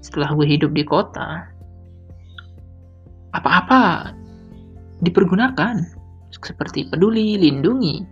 setelah 0.00 0.30
gue 0.38 0.46
hidup 0.46 0.70
di 0.70 0.86
kota 0.86 1.50
apa-apa 3.34 4.14
dipergunakan. 5.02 5.82
Seperti 6.30 6.86
peduli 6.86 7.40
lindungi. 7.40 8.04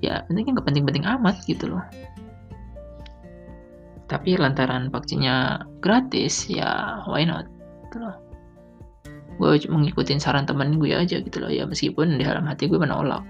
Ya 0.00 0.24
penting 0.30 0.54
nggak 0.54 0.64
penting-penting 0.64 1.04
amat 1.04 1.36
gitu 1.44 1.76
loh. 1.76 1.84
Tapi 4.08 4.40
lantaran 4.40 4.88
vaksinnya 4.88 5.68
gratis 5.84 6.48
ya 6.48 7.02
why 7.04 7.28
not? 7.28 7.44
Gitu 7.84 8.00
loh 8.00 8.27
gue 9.38 9.50
mengikuti 9.70 10.18
saran 10.18 10.44
temen 10.44 10.76
gue 10.82 10.90
aja 10.92 11.22
gitu 11.22 11.38
loh 11.38 11.50
ya 11.50 11.64
meskipun 11.64 12.18
di 12.18 12.26
dalam 12.26 12.44
hati 12.44 12.66
gue 12.66 12.78
menolak 12.78 13.22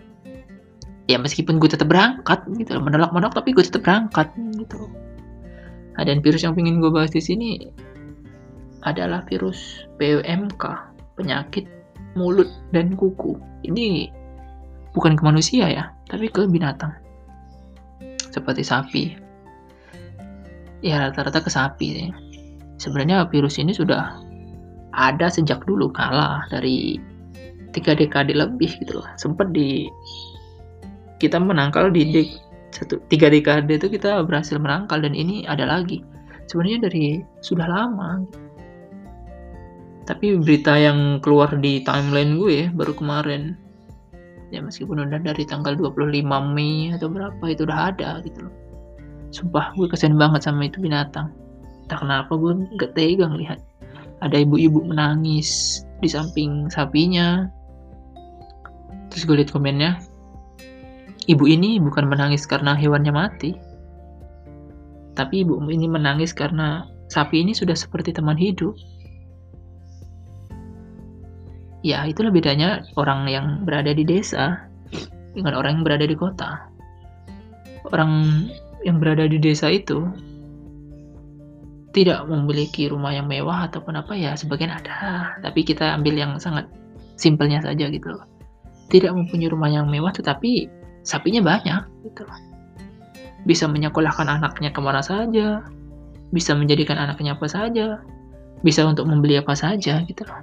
ya 1.09 1.21
meskipun 1.21 1.61
gue 1.61 1.69
tetap 1.69 1.89
berangkat 1.89 2.49
gitu 2.57 2.81
loh 2.81 2.83
menolak 2.85 3.13
menolak 3.13 3.37
tapi 3.37 3.53
gue 3.53 3.65
tetap 3.65 3.85
berangkat 3.85 4.33
gitu 4.57 4.89
loh 4.89 4.93
Nah, 5.99 6.07
dan 6.07 6.23
virus 6.23 6.47
yang 6.47 6.55
ingin 6.55 6.79
gue 6.79 6.95
bahas 6.95 7.11
di 7.11 7.19
sini 7.19 7.59
adalah 8.87 9.27
virus 9.27 9.83
PMK, 9.99 10.63
penyakit 11.19 11.67
mulut 12.15 12.47
dan 12.71 12.95
kuku. 12.95 13.35
Ini 13.67 14.07
bukan 14.95 15.19
ke 15.19 15.23
manusia 15.27 15.67
ya, 15.67 15.91
tapi 16.07 16.31
ke 16.31 16.47
binatang. 16.47 16.95
Seperti 18.31 18.63
sapi. 18.63 19.05
Ya 20.87 21.11
rata-rata 21.11 21.43
ke 21.43 21.51
sapi 21.51 21.87
sih. 21.91 22.09
Sebenarnya 22.79 23.27
virus 23.27 23.59
ini 23.59 23.75
sudah 23.75 24.23
ada 24.99 25.31
sejak 25.31 25.63
dulu 25.63 25.95
kalah 25.95 26.43
dari 26.51 26.99
tiga 27.71 27.95
dekade 27.95 28.35
lebih 28.35 28.75
gitu 28.83 28.99
loh. 28.99 29.09
Sempat 29.15 29.55
di 29.55 29.87
kita 31.23 31.39
menangkal 31.39 31.95
di 31.95 32.03
dek 32.11 32.29
satu 32.75 32.99
tiga 33.07 33.31
dekade 33.31 33.79
itu 33.79 33.87
kita 33.87 34.27
berhasil 34.27 34.59
menangkal 34.59 34.99
dan 34.99 35.15
ini 35.15 35.47
ada 35.47 35.65
lagi. 35.65 36.03
Sebenarnya 36.51 36.91
dari 36.91 37.23
sudah 37.41 37.71
lama. 37.71 38.27
Tapi 40.09 40.41
berita 40.41 40.73
yang 40.75 41.21
keluar 41.21 41.53
di 41.53 41.85
timeline 41.85 42.41
gue 42.41 42.73
baru 42.73 42.97
kemarin. 42.97 43.55
Ya 44.49 44.65
meskipun 44.65 45.05
udah 45.05 45.21
dari 45.21 45.45
tanggal 45.45 45.77
25 45.77 46.25
Mei 46.57 46.89
atau 46.97 47.13
berapa 47.13 47.45
itu 47.45 47.69
udah 47.69 47.93
ada 47.93 48.25
gitu 48.25 48.49
loh. 48.49 48.55
Sumpah 49.29 49.77
gue 49.77 49.85
kesian 49.93 50.17
banget 50.17 50.49
sama 50.49 50.73
itu 50.73 50.81
binatang. 50.81 51.29
Tak 51.93 52.01
kenapa 52.01 52.33
gue 52.33 52.65
gak 52.81 52.97
tegang 52.97 53.37
lihat 53.37 53.61
ada 54.25 54.37
ibu-ibu 54.39 54.83
menangis 54.83 55.83
di 56.03 56.09
samping 56.11 56.71
sapinya 56.71 57.51
terus 59.11 59.25
gue 59.27 59.41
lihat 59.41 59.51
komennya 59.51 59.99
Ibu 61.29 61.45
ini 61.45 61.77
bukan 61.77 62.09
menangis 62.09 62.49
karena 62.49 62.73
hewannya 62.73 63.13
mati, 63.13 63.53
tapi 65.13 65.45
ibu 65.45 65.61
ini 65.69 65.85
menangis 65.85 66.33
karena 66.33 66.89
sapi 67.13 67.45
ini 67.45 67.53
sudah 67.53 67.77
seperti 67.77 68.17
teman 68.17 68.41
hidup. 68.41 68.73
Ya, 71.85 72.09
itulah 72.09 72.33
bedanya 72.33 72.81
orang 72.97 73.29
yang 73.29 73.69
berada 73.69 73.93
di 73.93 74.09
desa 74.09 74.73
dengan 75.37 75.53
orang 75.53 75.79
yang 75.79 75.85
berada 75.85 76.09
di 76.09 76.17
kota. 76.17 76.65
Orang 77.93 78.49
yang 78.89 78.97
berada 78.97 79.29
di 79.29 79.37
desa 79.37 79.69
itu 79.69 80.09
tidak 81.99 82.31
memiliki 82.31 82.87
rumah 82.87 83.11
yang 83.11 83.27
mewah 83.27 83.67
ataupun 83.67 83.99
apa 83.99 84.15
ya 84.15 84.39
sebagian 84.39 84.71
ada. 84.71 85.35
Tapi 85.43 85.67
kita 85.67 85.99
ambil 85.99 86.15
yang 86.15 86.39
sangat 86.39 86.71
simpelnya 87.19 87.59
saja 87.59 87.91
gitu 87.91 88.15
loh. 88.15 88.23
Tidak 88.87 89.11
mempunyai 89.11 89.51
rumah 89.51 89.67
yang 89.67 89.91
mewah 89.91 90.15
tetapi 90.15 90.71
sapinya 91.03 91.43
banyak 91.43 91.83
gitu 92.07 92.23
loh. 92.23 92.39
Bisa 93.43 93.67
menyekolahkan 93.67 94.31
anaknya 94.31 94.71
ke 94.71 94.79
mana 94.79 95.03
saja 95.03 95.67
bisa 96.29 96.53
menjadikan 96.53 97.01
anaknya 97.01 97.35
apa 97.35 97.49
saja 97.49 98.05
bisa 98.61 98.85
untuk 98.85 99.09
membeli 99.11 99.35
apa 99.43 99.59
saja 99.59 99.99
gitu 100.07 100.23
loh. 100.23 100.39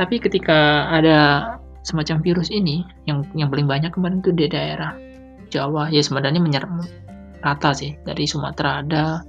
Tapi 0.00 0.16
ketika 0.16 0.88
ada 0.88 1.18
semacam 1.84 2.24
virus 2.24 2.48
ini 2.48 2.88
yang 3.04 3.20
yang 3.36 3.52
paling 3.52 3.68
banyak 3.68 3.92
kemarin 3.92 4.24
itu 4.24 4.32
di 4.32 4.48
daerah 4.48 4.96
Jawa 5.52 5.92
ya 5.92 6.00
sebenarnya 6.00 6.40
menyerang 6.40 6.80
rata 7.44 7.76
sih. 7.76 7.92
Dari 8.00 8.24
Sumatera 8.24 8.80
ada 8.80 9.20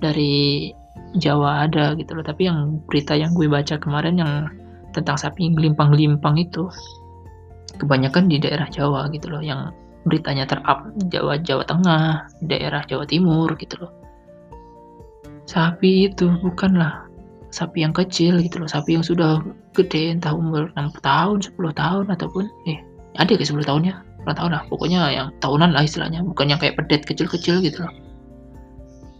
dari 0.00 0.70
Jawa 1.16 1.68
ada 1.68 1.96
gitu 1.96 2.16
loh. 2.16 2.24
Tapi 2.24 2.48
yang 2.48 2.82
berita 2.88 3.16
yang 3.16 3.32
gue 3.32 3.48
baca 3.48 3.80
kemarin 3.80 4.20
yang 4.20 4.32
tentang 4.92 5.16
sapi 5.16 5.52
gelimpang-gelimpang 5.52 6.36
itu 6.40 6.68
kebanyakan 7.76 8.28
di 8.28 8.36
daerah 8.40 8.68
Jawa 8.68 9.08
gitu 9.12 9.32
loh. 9.32 9.40
Yang 9.40 9.72
beritanya 10.06 10.44
terup 10.46 10.92
Jawa 11.10 11.40
Jawa 11.40 11.64
Tengah 11.64 12.30
daerah 12.44 12.82
Jawa 12.84 13.04
Timur 13.08 13.48
gitu 13.56 13.80
loh. 13.80 13.92
Sapi 15.46 16.10
itu 16.10 16.26
bukanlah 16.42 17.06
sapi 17.54 17.86
yang 17.86 17.94
kecil 17.94 18.42
gitu 18.42 18.60
loh. 18.60 18.68
Sapi 18.68 18.98
yang 18.98 19.06
sudah 19.06 19.40
gede 19.72 20.12
entah 20.12 20.34
umur 20.34 20.68
6 20.74 21.00
tahun 21.00 21.38
10 21.40 21.54
tahun 21.72 22.04
ataupun 22.12 22.44
eh 22.68 22.82
ada 23.16 23.32
ke 23.32 23.46
10 23.46 23.64
tahunnya? 23.64 23.94
Berapa 24.26 24.42
tahun 24.42 24.52
lah. 24.58 24.62
Pokoknya 24.68 25.00
yang 25.14 25.28
tahunan 25.38 25.70
lah 25.72 25.86
istilahnya. 25.86 26.20
Bukan 26.26 26.50
yang 26.50 26.58
kayak 26.58 26.76
pedet 26.76 27.06
kecil-kecil 27.06 27.62
gitu 27.62 27.86
loh 27.86 27.94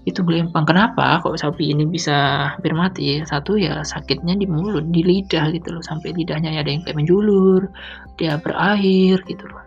itu 0.06 0.22
gelempang 0.22 0.62
kenapa 0.62 1.18
kok 1.18 1.34
sapi 1.34 1.74
ini 1.74 1.82
bisa 1.82 2.48
hampir 2.54 2.70
mati? 2.78 3.18
Satu 3.26 3.58
ya 3.58 3.82
sakitnya 3.82 4.38
di 4.38 4.46
mulut 4.46 4.86
di 4.94 5.02
lidah 5.02 5.50
gitu 5.50 5.74
loh. 5.74 5.82
Sampai 5.82 6.14
lidahnya 6.14 6.54
ya 6.54 6.62
ada 6.62 6.70
yang 6.70 6.86
kayak 6.86 6.94
menjulur 6.94 7.66
dia 8.14 8.38
berair 8.38 9.18
gitu 9.26 9.44
loh. 9.50 9.66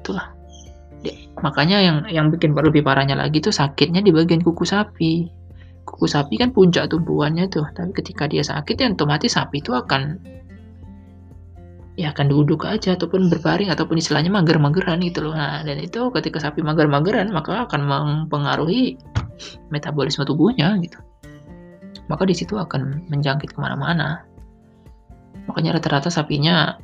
Itulah. 0.00 0.32
Makanya 1.44 1.76
yang 1.84 1.96
yang 2.08 2.26
bikin 2.32 2.56
lebih 2.56 2.80
parahnya 2.80 3.20
lagi 3.20 3.44
tuh 3.44 3.52
sakitnya 3.52 4.00
di 4.00 4.16
bagian 4.16 4.40
kuku 4.40 4.64
sapi. 4.64 5.28
Kuku 5.84 6.08
sapi 6.08 6.40
kan 6.40 6.56
puncak 6.56 6.88
tumbuhannya 6.88 7.52
tuh. 7.52 7.68
Tapi 7.76 7.92
ketika 7.92 8.32
dia 8.32 8.40
sakit 8.40 8.80
ya 8.80 8.88
otomatis 8.88 9.36
sapi 9.36 9.60
itu 9.60 9.76
akan 9.76 10.16
ya 12.00 12.16
akan 12.16 12.32
duduk 12.32 12.64
aja 12.64 12.96
ataupun 12.96 13.28
berbaring 13.28 13.68
ataupun 13.68 14.00
istilahnya 14.00 14.32
mager-mageran 14.32 15.04
gitu 15.04 15.28
loh. 15.28 15.36
Nah 15.36 15.60
dan 15.60 15.76
itu 15.76 16.08
ketika 16.16 16.40
sapi 16.40 16.64
mager-mageran 16.64 17.28
maka 17.28 17.68
akan 17.68 17.84
mempengaruhi 17.84 18.96
metabolisme 19.68 20.24
tubuhnya 20.24 20.80
gitu. 20.80 20.96
Maka 22.08 22.24
di 22.24 22.32
situ 22.32 22.56
akan 22.56 23.04
menjangkit 23.12 23.52
ke 23.52 23.58
mana-mana. 23.60 24.24
Makanya 25.44 25.76
rata-rata 25.76 26.08
sapinya 26.08 26.80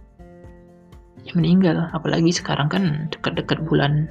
ya 1.25 1.33
meninggal. 1.33 1.89
Apalagi 1.97 2.29
sekarang 2.29 2.69
kan 2.69 3.09
dekat-dekat 3.09 3.65
bulan 3.65 4.05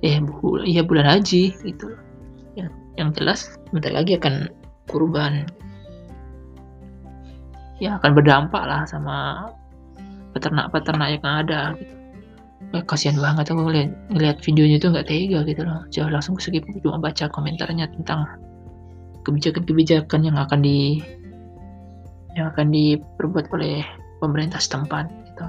eh 0.00 0.16
bu, 0.16 0.64
ya 0.64 0.80
bulan 0.80 1.04
haji 1.04 1.52
gitu. 1.60 1.92
Ya, 2.56 2.72
yang 2.96 3.12
jelas 3.12 3.52
bentar 3.68 3.92
lagi 3.92 4.16
akan 4.16 4.48
kurban. 4.88 5.44
Ya 7.76 8.00
akan 8.00 8.16
berdampak 8.16 8.64
lah 8.64 8.88
sama 8.88 9.52
peternak-peternak 10.36 11.08
yang 11.16 11.24
ada 11.24 11.60
gitu. 11.80 11.94
Ya, 12.74 12.82
kasihan 12.82 13.16
banget 13.16 13.48
aku 13.54 13.62
ngeliat, 13.62 13.90
ngeliat 14.10 14.36
videonya 14.42 14.76
itu 14.76 14.88
nggak 14.90 15.06
tega 15.06 15.38
gitu 15.46 15.62
loh 15.62 15.80
jauh 15.94 16.10
langsung 16.10 16.34
skip 16.36 16.66
cuma 16.82 16.98
baca 16.98 17.30
komentarnya 17.30 17.86
tentang 17.94 18.26
kebijakan-kebijakan 19.22 20.20
yang 20.26 20.36
akan 20.36 20.60
di 20.60 21.00
yang 22.34 22.52
akan 22.52 22.68
diperbuat 22.74 23.48
oleh 23.54 23.80
pemerintah 24.20 24.60
setempat 24.60 25.08
gitu. 25.08 25.46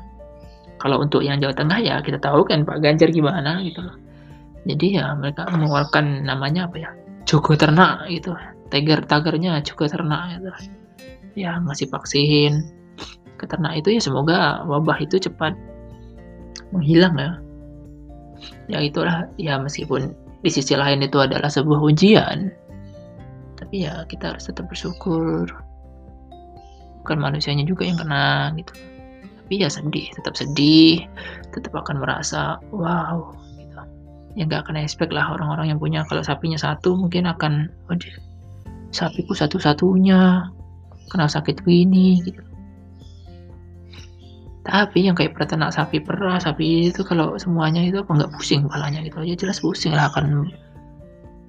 Kalau 0.78 1.02
untuk 1.02 1.26
yang 1.26 1.42
Jawa 1.42 1.58
Tengah 1.58 1.80
ya 1.82 2.00
kita 2.06 2.22
tahu 2.22 2.46
kan 2.46 2.64
Pak 2.64 2.80
Ganjar 2.86 3.10
gimana 3.10 3.60
gitu 3.66 3.82
loh. 3.82 3.98
Jadi 4.64 5.02
ya 5.02 5.12
mereka 5.18 5.50
mengeluarkan 5.50 6.28
namanya 6.28 6.70
apa 6.70 6.78
ya? 6.80 6.90
Jogo 7.28 7.60
ternak 7.60 8.08
gitu 8.08 8.32
tagar 8.70 9.04
tagarnya 9.08 9.64
juga 9.64 9.88
ternak 9.88 10.38
gitu 10.38 10.50
ya 11.38 11.60
ngasih 11.64 11.88
vaksin 11.92 12.66
ke 13.38 13.46
ternak 13.46 13.78
itu 13.78 13.98
ya 13.98 14.02
semoga 14.02 14.66
wabah 14.66 14.98
itu 15.02 15.22
cepat 15.22 15.54
menghilang 16.74 17.16
ya. 17.18 17.32
Ya 18.68 18.80
itulah 18.84 19.30
ya 19.40 19.58
meskipun 19.58 20.14
di 20.44 20.50
sisi 20.54 20.78
lain 20.78 21.02
itu 21.02 21.18
adalah 21.18 21.50
sebuah 21.50 21.82
ujian 21.82 22.54
tapi 23.58 23.90
ya 23.90 24.06
kita 24.06 24.36
harus 24.36 24.50
tetap 24.50 24.70
bersyukur. 24.70 25.50
Bukan 27.02 27.18
manusianya 27.18 27.64
juga 27.64 27.88
yang 27.88 27.98
kena 27.98 28.52
gitu. 28.60 28.74
Tapi 29.16 29.54
ya 29.64 29.72
sedih 29.72 30.12
tetap 30.12 30.36
sedih 30.36 31.08
tetap 31.56 31.72
akan 31.72 32.04
merasa 32.04 32.60
wow 32.76 33.32
ya 34.38 34.46
nggak 34.46 34.70
akan 34.70 34.78
expect 34.78 35.10
lah 35.10 35.34
orang-orang 35.34 35.74
yang 35.74 35.82
punya 35.82 36.06
kalau 36.06 36.22
sapinya 36.22 36.62
satu 36.62 36.94
mungkin 36.94 37.26
akan 37.26 37.74
waduh 37.90 38.16
sapiku 38.94 39.34
satu-satunya 39.34 40.46
kena 41.10 41.26
sakit 41.26 41.66
begini 41.66 42.22
gitu 42.22 42.46
tapi 44.68 45.08
yang 45.08 45.16
kayak 45.16 45.34
peternak 45.34 45.72
sapi 45.72 46.04
perah 46.04 46.38
sapi 46.38 46.92
itu 46.92 47.02
kalau 47.08 47.40
semuanya 47.40 47.80
itu 47.82 48.04
apa 48.04 48.12
nggak 48.12 48.32
pusing 48.36 48.68
kepalanya 48.68 49.00
gitu. 49.02 49.24
Aja 49.24 49.36
jelas 49.48 49.64
pusing 49.64 49.96
lah 49.96 50.12
akan 50.12 50.52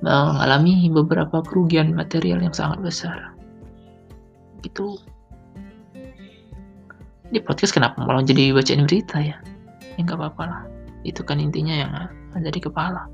mengalami 0.00 0.86
beberapa 0.88 1.42
kerugian 1.42 1.92
material 1.92 2.38
yang 2.38 2.54
sangat 2.54 2.78
besar. 2.80 3.34
Gitu. 4.62 4.98
Di 7.28 7.42
podcast 7.44 7.76
kenapa 7.76 8.00
malah 8.00 8.24
jadi 8.24 8.54
bacain 8.54 8.86
berita 8.86 9.20
ya? 9.20 9.36
Ya 9.98 10.00
nggak 10.00 10.16
apa-apa 10.16 10.42
lah. 10.46 10.62
Itu 11.02 11.26
kan 11.26 11.42
intinya 11.42 11.74
yang 11.74 11.92
ada 12.32 12.48
di 12.48 12.60
kepala. 12.62 13.10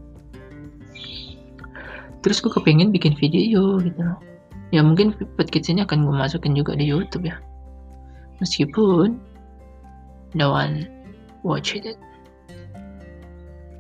Terus 2.21 2.41
gue 2.41 2.53
kepengen 2.53 2.93
bikin 2.93 3.17
video 3.17 3.81
gitu. 3.81 4.01
Loh 4.01 4.21
ya 4.75 4.83
mungkin 4.83 5.15
podcast 5.39 5.71
ini 5.71 5.87
akan 5.87 6.03
gue 6.03 6.15
masukin 6.19 6.59
juga 6.59 6.75
di 6.75 6.91
YouTube 6.91 7.31
ya. 7.31 7.39
Meskipun 8.43 9.15
no 10.35 10.53
one 10.53 10.87
watch 11.47 11.79
it. 11.79 11.97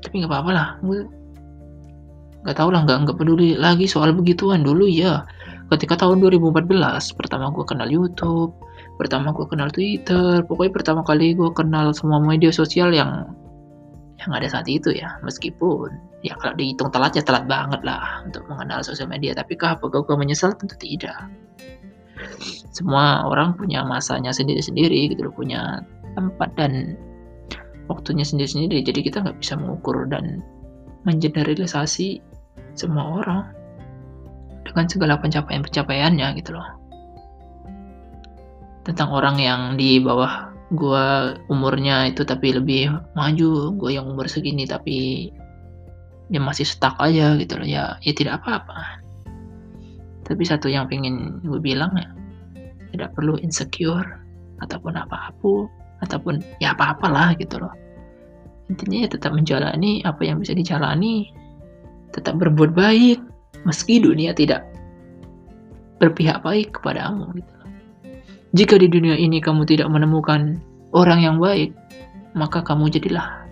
Tapi 0.02 0.14
nggak 0.22 0.30
apa-apa 0.30 0.50
lah. 0.54 0.68
Gue 0.80 1.04
nggak 2.44 2.56
tahu 2.60 2.68
lah 2.70 2.84
nggak 2.86 2.98
nggak 3.08 3.16
peduli 3.18 3.58
lagi 3.58 3.84
soal 3.90 4.14
begituan. 4.14 4.62
Dulu 4.62 4.86
ya 4.86 5.26
ketika 5.72 5.98
tahun 6.06 6.22
2014 6.22 6.70
pertama 7.16 7.48
gue 7.50 7.64
kenal 7.64 7.88
YouTube 7.88 8.52
pertama 9.00 9.32
gue 9.32 9.48
kenal 9.48 9.72
Twitter 9.72 10.44
pokoknya 10.44 10.72
pertama 10.76 11.00
kali 11.02 11.34
gue 11.34 11.50
kenal 11.56 11.90
semua 11.96 12.20
media 12.22 12.52
sosial 12.54 12.94
yang 12.94 13.32
yang 14.22 14.30
ada 14.30 14.46
saat 14.46 14.70
itu 14.70 14.94
ya. 14.94 15.18
Meskipun 15.26 15.90
ya 16.22 16.38
kalau 16.40 16.54
dihitung 16.56 16.88
telat 16.94 17.12
ya 17.18 17.24
telat 17.24 17.44
banget 17.50 17.82
lah 17.82 18.22
untuk 18.24 18.46
mengenal 18.46 18.80
sosial 18.80 19.10
media. 19.10 19.34
Tapi 19.34 19.58
kah 19.58 19.76
apakah 19.76 20.06
gue 20.06 20.16
menyesal? 20.16 20.54
Tentu 20.56 20.78
tidak. 20.78 21.28
Semua 22.70 23.26
orang 23.26 23.58
punya 23.58 23.82
masanya 23.84 24.30
sendiri-sendiri 24.32 25.12
gitu 25.12 25.28
loh 25.28 25.34
punya 25.34 25.82
tempat 26.14 26.50
dan 26.56 26.98
waktunya 27.90 28.24
sendiri-sendiri. 28.24 28.80
Jadi 28.82 29.04
kita 29.04 29.20
nggak 29.20 29.38
bisa 29.38 29.58
mengukur 29.58 30.08
dan 30.08 30.40
mengeneralisasi 31.04 32.24
semua 32.74 33.22
orang 33.22 33.42
dengan 34.64 34.84
segala 34.88 35.14
pencapaian-pencapaiannya 35.20 36.28
gitu 36.40 36.56
loh. 36.56 36.68
Tentang 38.84 39.12
orang 39.12 39.36
yang 39.40 39.60
di 39.76 40.00
bawah 40.00 40.52
gue 40.72 41.06
umurnya 41.52 42.08
itu 42.08 42.24
tapi 42.24 42.56
lebih 42.56 42.90
maju 43.14 43.76
gue 43.76 43.90
yang 43.94 44.08
umur 44.08 44.26
segini 44.26 44.64
tapi 44.64 45.28
dia 46.32 46.40
masih 46.40 46.64
stuck 46.64 46.96
aja 46.98 47.36
gitu 47.36 47.60
loh. 47.60 47.68
Ya 47.68 48.00
ya 48.00 48.12
tidak 48.16 48.40
apa-apa. 48.42 49.04
Tapi 50.24 50.42
satu 50.42 50.72
yang 50.72 50.88
pengen 50.88 51.44
gue 51.44 51.60
bilang 51.60 51.92
ya 52.00 52.08
tidak 52.96 53.12
perlu 53.12 53.36
insecure 53.44 54.24
ataupun 54.64 54.96
apa-apa 54.96 55.83
ataupun 56.04 56.44
ya 56.60 56.76
apa-apalah 56.76 57.34
gitu 57.40 57.58
loh 57.58 57.72
intinya 58.68 59.04
ya 59.04 59.08
tetap 59.08 59.32
menjalani 59.32 60.00
apa 60.04 60.24
yang 60.24 60.40
bisa 60.40 60.52
dijalani 60.56 61.32
tetap 62.12 62.36
berbuat 62.36 62.76
baik 62.76 63.18
meski 63.64 64.00
dunia 64.00 64.36
tidak 64.36 64.64
berpihak 65.98 66.40
baik 66.44 66.76
kepadamu 66.76 67.28
gitu 67.36 67.54
jika 68.54 68.78
di 68.78 68.86
dunia 68.86 69.18
ini 69.18 69.42
kamu 69.42 69.66
tidak 69.66 69.90
menemukan 69.90 70.62
orang 70.94 71.26
yang 71.26 71.36
baik, 71.42 71.74
maka 72.38 72.62
kamu 72.62 72.86
jadilah 72.86 73.42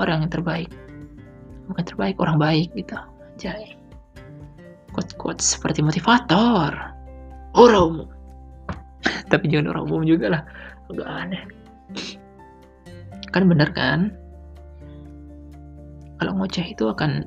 orang 0.00 0.24
yang 0.24 0.32
terbaik. 0.32 0.72
Bukan 1.68 1.84
terbaik, 1.84 2.16
orang 2.16 2.40
baik 2.40 2.72
gitu. 2.72 2.96
Jadi, 3.36 3.76
quote-quote 4.96 5.44
seperti 5.44 5.84
motivator. 5.84 6.72
Orang 7.52 7.84
umum. 7.92 8.08
Tapi 9.30 9.52
jangan 9.52 9.76
orang 9.76 9.84
umum 9.84 10.02
juga 10.08 10.32
lah. 10.32 10.42
Agak 10.88 11.08
aneh. 11.08 11.42
Kan 13.32 13.44
bener 13.48 13.68
kan? 13.72 14.12
Kalau 16.18 16.32
ngoceh 16.34 16.74
itu 16.74 16.84
akan 16.88 17.22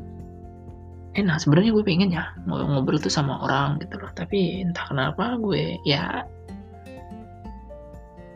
enak. 1.15 1.37
Sebenarnya 1.39 1.71
gue 1.71 1.83
pengen 1.85 2.09
ya 2.11 2.33
ngobrol 2.49 2.99
tuh 2.99 3.13
sama 3.13 3.39
orang 3.45 3.79
gitu 3.79 4.01
loh. 4.01 4.11
Tapi 4.13 4.65
entah 4.65 4.85
kenapa 4.89 5.37
gue 5.39 5.77
ya 5.87 6.25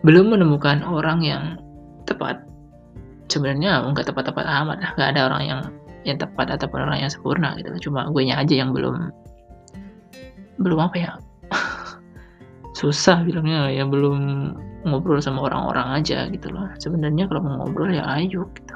belum 0.05 0.37
menemukan 0.37 0.85
orang 0.85 1.19
yang 1.25 1.43
tepat. 2.05 2.45
Sebenarnya 3.27 3.81
nggak 3.91 4.13
tepat-tepat 4.13 4.45
amat. 4.45 4.77
Lah 4.79 4.91
nggak 4.93 5.09
ada 5.17 5.21
orang 5.27 5.43
yang 5.43 5.61
yang 6.05 6.21
tepat 6.21 6.53
ataupun 6.53 6.85
orang 6.85 7.01
yang 7.01 7.11
sempurna 7.11 7.57
gitu 7.57 7.89
cuma 7.89 8.07
gue 8.13 8.29
aja 8.29 8.45
yang 8.53 8.71
belum 8.71 9.09
belum 10.61 10.79
apa 10.79 10.95
ya 10.95 11.11
susah 12.75 13.23
bilangnya 13.23 13.71
ya 13.71 13.87
belum 13.87 14.51
ngobrol 14.83 15.23
sama 15.23 15.47
orang-orang 15.47 16.03
aja 16.03 16.27
gitu 16.27 16.51
loh. 16.51 16.67
Sebenarnya 16.77 17.25
kalau 17.31 17.41
mau 17.47 17.63
ngobrol 17.63 17.95
ya 17.95 18.03
ayo 18.19 18.45
gitu. 18.51 18.75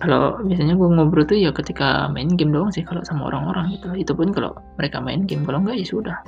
Kalau 0.00 0.40
biasanya 0.40 0.72
gue 0.72 0.88
ngobrol 0.88 1.28
tuh 1.28 1.36
ya 1.36 1.52
ketika 1.52 2.08
main 2.08 2.32
game 2.32 2.48
doang 2.48 2.72
sih 2.72 2.80
kalau 2.80 3.04
sama 3.04 3.28
orang-orang 3.28 3.76
gitu. 3.76 3.92
Itu 3.92 4.12
pun 4.16 4.32
kalau 4.32 4.56
mereka 4.80 5.04
main 5.04 5.28
game 5.28 5.44
kalau 5.44 5.60
enggak 5.60 5.84
ya 5.84 5.86
sudah. 5.86 6.18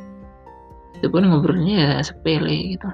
Itu 1.00 1.08
pun 1.08 1.24
ngobrolnya 1.24 1.76
ya 1.80 2.04
sepele 2.04 2.76
gitu. 2.76 2.88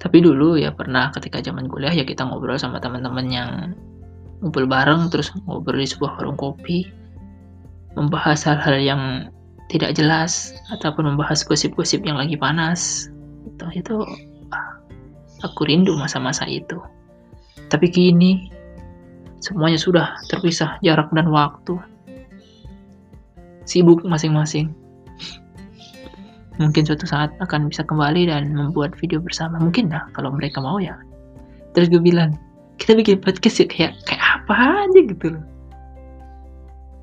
Tapi 0.00 0.16
dulu 0.24 0.56
ya 0.56 0.72
pernah 0.72 1.12
ketika 1.12 1.44
zaman 1.44 1.68
kuliah 1.68 1.92
ya 1.92 2.08
kita 2.08 2.24
ngobrol 2.24 2.56
sama 2.56 2.80
teman-teman 2.80 3.26
yang 3.28 3.50
ngumpul 4.40 4.64
bareng 4.64 5.12
terus 5.12 5.28
ngobrol 5.44 5.80
di 5.80 5.88
sebuah 5.88 6.20
warung 6.20 6.36
kopi 6.36 7.03
membahas 7.94 8.42
hal-hal 8.46 8.76
yang 8.78 9.02
tidak 9.72 9.96
jelas 9.96 10.52
ataupun 10.74 11.14
membahas 11.14 11.40
gosip-gosip 11.46 12.04
yang 12.04 12.20
lagi 12.20 12.36
panas 12.36 13.08
itu 13.48 13.64
itu 13.80 13.94
ah, 14.52 14.76
aku 15.46 15.66
rindu 15.66 15.96
masa-masa 15.96 16.44
itu 16.44 16.78
tapi 17.68 17.88
kini 17.88 18.52
semuanya 19.44 19.76
sudah 19.76 20.16
terpisah 20.32 20.80
jarak 20.80 21.12
dan 21.12 21.28
waktu. 21.28 21.76
Sibuk 23.64 24.04
masing-masing. 24.04 24.72
Mungkin 26.56 26.86
suatu 26.86 27.08
saat 27.08 27.34
akan 27.42 27.66
bisa 27.66 27.82
kembali 27.82 28.30
dan 28.30 28.52
membuat 28.54 28.94
video 29.00 29.18
bersama. 29.18 29.58
Mungkin 29.58 29.90
lah 29.90 30.06
kalau 30.14 30.30
mereka 30.30 30.62
mau 30.62 30.78
ya. 30.78 30.94
Terus 31.74 31.90
gue 31.90 31.98
bilang, 31.98 32.38
kita 32.78 32.94
bikin 32.94 33.18
podcast 33.18 33.64
ya 33.64 33.66
kayak 33.66 33.92
kayak 34.06 34.22
apa 34.22 34.86
aja 34.86 35.00
gitu 35.02 35.26
loh. 35.34 35.44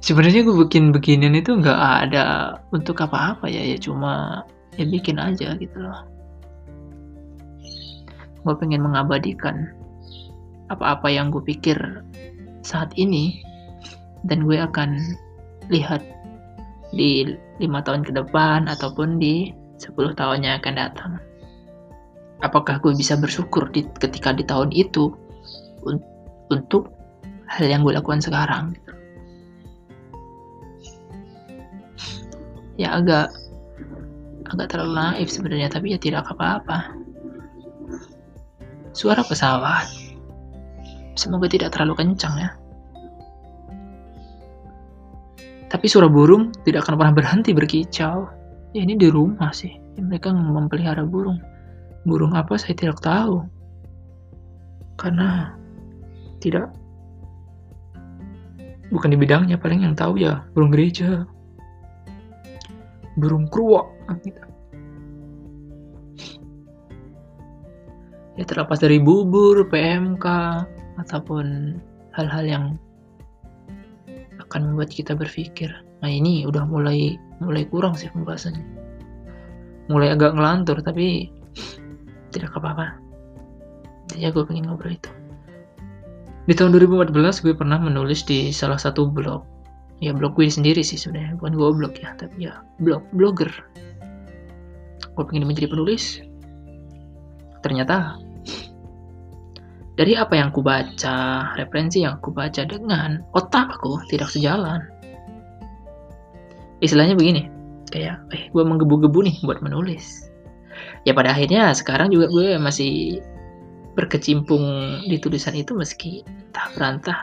Sebenarnya 0.01 0.41
gue 0.41 0.55
bikin 0.65 0.89
beginian 0.89 1.37
itu 1.37 1.53
nggak 1.61 1.81
ada 2.09 2.57
untuk 2.73 3.05
apa-apa 3.05 3.45
ya, 3.45 3.61
ya 3.61 3.77
cuma 3.77 4.41
ya 4.73 4.85
bikin 4.89 5.21
aja 5.21 5.53
gitu 5.61 5.77
loh. 5.77 6.01
Gue 8.41 8.55
pengen 8.57 8.81
mengabadikan 8.81 9.69
apa-apa 10.73 11.05
yang 11.13 11.29
gue 11.29 11.45
pikir 11.45 11.77
saat 12.65 12.89
ini 12.97 13.45
dan 14.25 14.41
gue 14.49 14.57
akan 14.57 14.97
lihat 15.69 16.01
di 16.89 17.37
lima 17.61 17.85
tahun 17.85 18.01
ke 18.01 18.11
depan 18.17 18.65
ataupun 18.67 19.21
di 19.21 19.53
10 19.81 20.17
tahun 20.17 20.45
yang 20.45 20.57
akan 20.61 20.75
datang. 20.77 21.11
Apakah 22.41 22.81
gue 22.81 22.93
bisa 22.97 23.17
bersyukur 23.17 23.69
di, 23.69 23.85
ketika 24.01 24.33
di 24.33 24.41
tahun 24.45 24.73
itu 24.73 25.13
un, 25.85 26.01
untuk 26.49 26.89
hal 27.45 27.65
yang 27.69 27.85
gue 27.85 27.93
lakukan 27.93 28.21
sekarang? 28.21 28.73
Ya 32.81 32.97
agak 32.97 33.29
agak 34.49 34.73
terlalu 34.73 34.97
naif 34.97 35.29
sebenarnya, 35.29 35.69
tapi 35.69 35.93
ya 35.93 35.99
tidak 36.01 36.25
apa-apa. 36.25 36.97
Suara 38.97 39.21
pesawat 39.21 40.11
Semoga 41.15 41.51
tidak 41.51 41.75
terlalu 41.75 42.01
kencang 42.01 42.33
ya. 42.39 42.49
Tapi 45.71 45.85
suara 45.87 46.09
burung 46.11 46.51
tidak 46.67 46.87
akan 46.87 46.99
pernah 46.99 47.15
berhenti 47.15 47.51
berkicau. 47.53 48.27
Ya 48.73 48.81
ini 48.83 48.95
di 48.95 49.11
rumah 49.11 49.51
sih. 49.51 49.71
Mereka 49.99 50.31
memelihara 50.31 51.03
burung. 51.03 51.39
Burung 52.07 52.33
apa 52.35 52.55
saya 52.57 52.75
tidak 52.75 53.03
tahu. 53.03 53.43
Karena 54.97 55.55
tidak 56.41 56.71
bukan 58.91 59.13
di 59.13 59.17
bidangnya 59.19 59.55
paling 59.61 59.85
yang 59.85 59.95
tahu 59.95 60.19
ya 60.19 60.43
burung 60.55 60.71
gereja. 60.71 61.27
Burung 63.19 63.47
kruwak 63.51 63.91
gitu. 64.23 64.39
Ya 68.39 68.47
terlepas 68.47 68.79
dari 68.79 68.97
bubur, 68.97 69.67
PMK, 69.67 70.25
ataupun 71.03 71.77
hal-hal 72.15 72.45
yang 72.47 72.65
akan 74.47 74.71
membuat 74.71 74.91
kita 74.91 75.15
berpikir. 75.15 75.71
Nah 76.01 76.09
ini 76.09 76.43
udah 76.47 76.63
mulai 76.65 77.19
mulai 77.43 77.67
kurang 77.67 77.95
sih 77.95 78.07
pembahasannya. 78.11 78.63
Mulai 79.91 80.15
agak 80.15 80.35
ngelantur 80.35 80.79
tapi 80.79 81.27
tidak 82.31 82.55
apa-apa. 82.55 82.95
Jadi 84.11 84.27
gue 84.27 84.43
pengen 84.43 84.67
ngobrol 84.67 84.95
itu. 84.95 85.11
Di 86.49 86.53
tahun 86.57 86.73
2014 86.75 87.43
gue 87.45 87.53
pernah 87.55 87.79
menulis 87.79 88.27
di 88.27 88.51
salah 88.51 88.79
satu 88.79 89.07
blog. 89.07 89.45
Ya 90.01 90.17
blog 90.17 90.33
gue 90.33 90.49
sendiri 90.49 90.81
sih 90.81 90.97
sebenarnya, 90.97 91.37
bukan 91.37 91.53
gue 91.53 91.69
blog 91.77 91.93
ya, 92.01 92.17
tapi 92.17 92.49
ya 92.49 92.65
blog 92.81 93.05
blogger. 93.13 93.53
Gue 95.13 95.23
pengen 95.29 95.45
menjadi 95.45 95.69
penulis. 95.69 96.25
Ternyata 97.61 98.17
dari 100.01 100.17
apa 100.17 100.33
yang 100.33 100.49
ku 100.49 100.65
baca, 100.65 101.53
referensi 101.53 102.01
yang 102.01 102.17
ku 102.25 102.33
baca 102.33 102.65
dengan 102.65 103.21
otakku 103.37 104.01
tidak 104.09 104.33
sejalan. 104.33 104.81
Istilahnya 106.81 107.13
begini, 107.13 107.45
kayak 107.93 108.25
eh 108.33 108.49
gue 108.49 108.63
menggebu-gebu 108.65 109.21
nih 109.21 109.37
buat 109.45 109.61
menulis. 109.61 110.25
Ya 111.05 111.13
pada 111.13 111.37
akhirnya 111.37 111.69
sekarang 111.77 112.09
juga 112.09 112.33
gue 112.33 112.57
masih 112.57 113.21
berkecimpung 113.93 114.65
di 115.05 115.21
tulisan 115.21 115.53
itu 115.53 115.77
meski 115.77 116.25
entah 116.25 116.73
berantah 116.73 117.19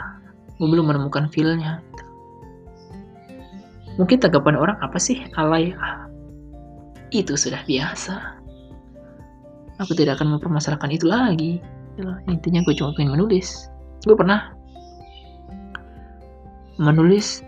gue 0.62 0.69
belum 0.71 0.95
menemukan 0.95 1.27
feelnya. 1.35 1.83
Mungkin 3.99 4.23
tanggapan 4.23 4.55
orang 4.55 4.79
apa 4.79 4.97
sih? 4.97 5.27
Alay? 5.35 5.75
Itu 7.11 7.35
sudah 7.35 7.67
biasa. 7.67 8.39
Aku 9.83 9.95
tidak 9.99 10.23
akan 10.23 10.39
mempermasalahkan 10.39 10.95
itu 10.95 11.11
lagi. 11.11 11.59
Gitu 11.99 12.07
intinya 12.31 12.63
gue 12.63 12.75
cuma 12.79 12.95
pengen 12.95 13.19
menulis. 13.19 13.67
Gue 14.07 14.15
pernah 14.15 14.55
menulis 16.79 17.43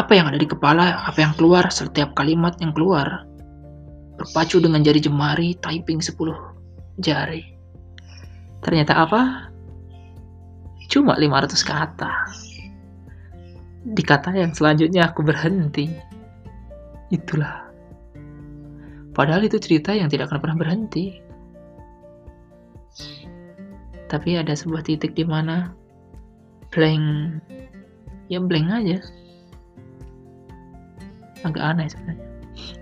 apa 0.00 0.16
yang 0.16 0.32
ada 0.32 0.40
di 0.40 0.48
kepala 0.48 1.04
apa 1.04 1.20
yang 1.20 1.36
keluar 1.36 1.68
setiap 1.68 2.16
kalimat 2.16 2.56
yang 2.64 2.72
keluar. 2.72 3.28
Berpacu 4.16 4.64
dengan 4.64 4.80
jari 4.80 5.00
jemari 5.00 5.56
typing 5.60 6.00
10 6.00 6.16
jari. 7.04 7.44
Ternyata 8.64 8.92
apa? 8.96 9.52
Cuma 10.88 11.16
500 11.16 11.64
kata 11.64 12.12
di 13.80 14.02
kata 14.04 14.36
yang 14.36 14.52
selanjutnya 14.52 15.08
aku 15.08 15.24
berhenti. 15.24 15.88
Itulah. 17.08 17.72
Padahal 19.16 19.48
itu 19.48 19.56
cerita 19.56 19.96
yang 19.96 20.12
tidak 20.12 20.30
akan 20.30 20.40
pernah 20.44 20.58
berhenti. 20.60 21.16
Tapi 24.10 24.36
ada 24.36 24.52
sebuah 24.52 24.84
titik 24.84 25.16
di 25.16 25.24
mana 25.24 25.72
blank. 26.70 27.40
Ya 28.28 28.38
blank 28.38 28.68
aja. 28.68 28.98
Agak 31.42 31.64
aneh 31.64 31.88
sebenarnya. 31.88 32.26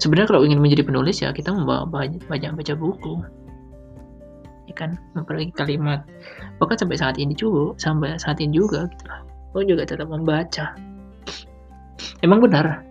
Sebenarnya 0.03 0.29
kalau 0.35 0.43
ingin 0.43 0.59
menjadi 0.59 0.83
penulis 0.83 1.23
ya 1.23 1.31
kita 1.31 1.55
membawa 1.55 1.87
banyak, 1.87 2.21
banyak 2.27 2.53
baca 2.59 2.75
buku. 2.75 3.23
Ya 4.67 4.75
kan? 4.75 4.99
Memperbaiki 5.15 5.55
kalimat. 5.55 6.03
Bahkan 6.59 6.77
sampai 6.77 6.99
saat 6.99 7.17
ini 7.23 7.33
juga 7.39 7.79
sampai 7.79 8.19
saat 8.19 8.43
ini 8.43 8.59
juga 8.59 8.91
gitu 8.91 9.07
oh 9.57 9.65
juga 9.65 9.83
tetap 9.89 10.07
membaca 10.07 10.77
emang 12.23 12.43
benar 12.43 12.85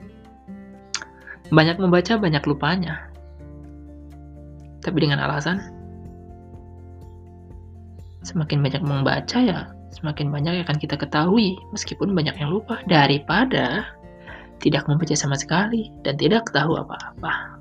banyak 1.54 1.80
membaca 1.80 2.20
banyak 2.20 2.44
lupanya 2.44 3.08
tapi 4.84 5.04
dengan 5.04 5.20
alasan 5.20 5.78
Semakin 8.28 8.60
banyak 8.60 8.84
membaca 8.84 9.40
ya, 9.40 9.72
semakin 9.96 10.28
banyak 10.28 10.60
yang 10.60 10.66
akan 10.68 10.76
kita 10.84 11.00
ketahui 11.00 11.56
meskipun 11.72 12.12
banyak 12.12 12.36
yang 12.36 12.52
lupa 12.52 12.84
daripada 12.84 13.88
tidak 14.60 14.84
membaca 14.92 15.16
sama 15.16 15.40
sekali 15.40 15.88
dan 16.04 16.20
tidak 16.20 16.52
tahu 16.52 16.76
apa-apa. 16.76 17.56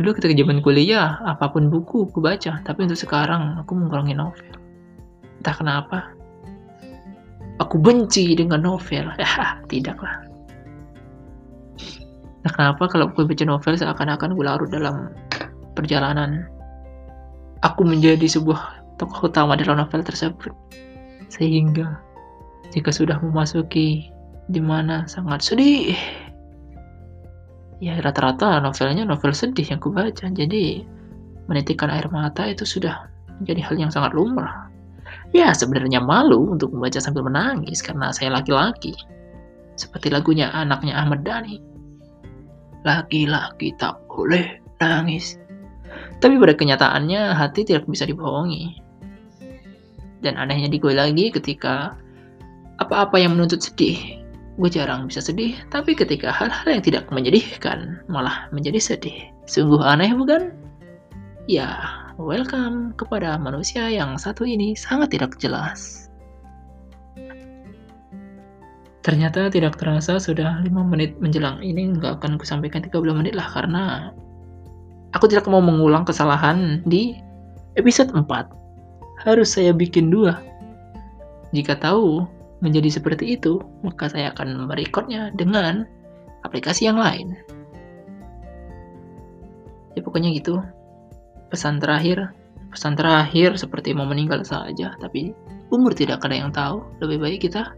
Dulu 0.00 0.16
ketika 0.16 0.32
zaman 0.32 0.64
kuliah, 0.64 1.20
apa 1.28 1.52
pun 1.52 1.68
buku 1.68 2.08
aku 2.08 2.24
baca, 2.24 2.64
tapi 2.64 2.88
untuk 2.88 2.96
sekarang 2.96 3.60
aku 3.60 3.76
mengurangi 3.76 4.16
novel. 4.16 4.56
Entah 5.44 5.56
kenapa. 5.60 6.16
Aku 7.58 7.76
benci 7.78 8.38
dengan 8.38 8.62
novel. 8.62 9.10
Tidaklah. 9.70 10.28
Nah, 12.46 12.50
kenapa 12.54 12.86
kalau 12.86 13.10
gue 13.10 13.26
baca 13.26 13.44
novel 13.44 13.74
seakan-akan 13.74 14.38
gue 14.38 14.44
larut 14.46 14.70
dalam 14.70 15.10
perjalanan 15.74 16.46
aku 17.66 17.82
menjadi 17.82 18.26
sebuah 18.30 18.96
tokoh 18.98 19.30
utama 19.30 19.58
dalam 19.58 19.82
novel 19.82 20.02
tersebut. 20.06 20.54
Sehingga 21.28 21.98
jika 22.70 22.94
sudah 22.94 23.18
memasuki 23.20 24.10
di 24.48 24.60
mana 24.62 25.04
sangat 25.10 25.44
sedih, 25.44 25.98
ya 27.82 27.98
rata-rata 28.00 28.62
novelnya 28.62 29.04
novel 29.04 29.34
sedih 29.34 29.66
yang 29.66 29.82
kubaca. 29.82 30.30
Jadi 30.30 30.86
menitikkan 31.50 31.90
air 31.90 32.06
mata 32.12 32.46
itu 32.46 32.62
sudah 32.62 33.08
menjadi 33.42 33.60
hal 33.66 33.76
yang 33.76 33.92
sangat 33.92 34.14
lumrah. 34.14 34.67
Ya 35.36 35.52
sebenarnya 35.52 36.00
malu 36.00 36.56
untuk 36.56 36.72
membaca 36.72 36.98
sambil 36.98 37.26
menangis 37.26 37.84
karena 37.84 38.08
saya 38.12 38.32
laki-laki. 38.32 38.96
Seperti 39.76 40.08
lagunya 40.08 40.48
anaknya 40.50 40.96
Ahmad 40.96 41.22
Dhani. 41.22 41.60
Laki-laki 42.82 43.76
tak 43.76 44.00
boleh 44.08 44.58
nangis. 44.80 45.36
Tapi 46.18 46.34
pada 46.40 46.54
kenyataannya 46.56 47.36
hati 47.36 47.62
tidak 47.62 47.86
bisa 47.86 48.08
dibohongi. 48.08 48.80
Dan 50.18 50.34
anehnya 50.34 50.66
di 50.66 50.82
gue 50.82 50.90
lagi 50.90 51.30
ketika 51.30 51.94
apa-apa 52.82 53.22
yang 53.22 53.38
menuntut 53.38 53.62
sedih, 53.62 54.18
gue 54.58 54.70
jarang 54.70 55.06
bisa 55.06 55.22
sedih, 55.22 55.54
tapi 55.70 55.94
ketika 55.94 56.34
hal-hal 56.34 56.66
yang 56.66 56.82
tidak 56.82 57.06
menyedihkan 57.14 58.02
malah 58.10 58.50
menjadi 58.50 58.82
sedih. 58.82 59.30
Sungguh 59.46 59.78
aneh 59.78 60.10
bukan? 60.10 60.50
Ya, 61.46 61.78
welcome 62.18 62.90
kepada 62.98 63.38
manusia 63.38 63.86
yang 63.86 64.18
satu 64.18 64.42
ini 64.42 64.74
sangat 64.74 65.14
tidak 65.14 65.38
jelas. 65.38 66.10
Ternyata 69.06 69.48
tidak 69.48 69.78
terasa 69.78 70.18
sudah 70.18 70.60
5 70.66 70.68
menit 70.82 71.14
menjelang 71.22 71.62
ini 71.62 71.94
nggak 71.94 72.20
akan 72.20 72.36
kusampaikan 72.36 72.82
30 72.82 73.14
menit 73.14 73.38
lah 73.38 73.46
karena 73.54 74.10
aku 75.14 75.30
tidak 75.30 75.46
mau 75.46 75.62
mengulang 75.62 76.02
kesalahan 76.02 76.82
di 76.84 77.16
episode 77.78 78.10
4. 78.10 78.26
Harus 79.22 79.54
saya 79.54 79.70
bikin 79.70 80.10
dua. 80.10 80.42
Jika 81.54 81.78
tahu 81.78 82.26
menjadi 82.60 82.98
seperti 82.98 83.38
itu, 83.38 83.62
maka 83.86 84.10
saya 84.10 84.34
akan 84.34 84.66
merekodnya 84.66 85.30
dengan 85.38 85.86
aplikasi 86.42 86.90
yang 86.90 86.98
lain. 86.98 87.38
Ya 89.94 90.02
pokoknya 90.02 90.34
gitu. 90.34 90.60
Pesan 91.48 91.80
terakhir, 91.80 92.32
pesan 92.68 92.92
terakhir 92.92 93.56
seperti 93.56 93.96
mau 93.96 94.04
meninggal 94.04 94.44
saja, 94.44 94.92
tapi 95.00 95.32
umur 95.72 95.96
tidak 95.96 96.24
ada 96.24 96.36
yang 96.36 96.52
tahu. 96.52 96.84
Lebih 97.00 97.18
baik 97.24 97.40
kita 97.48 97.72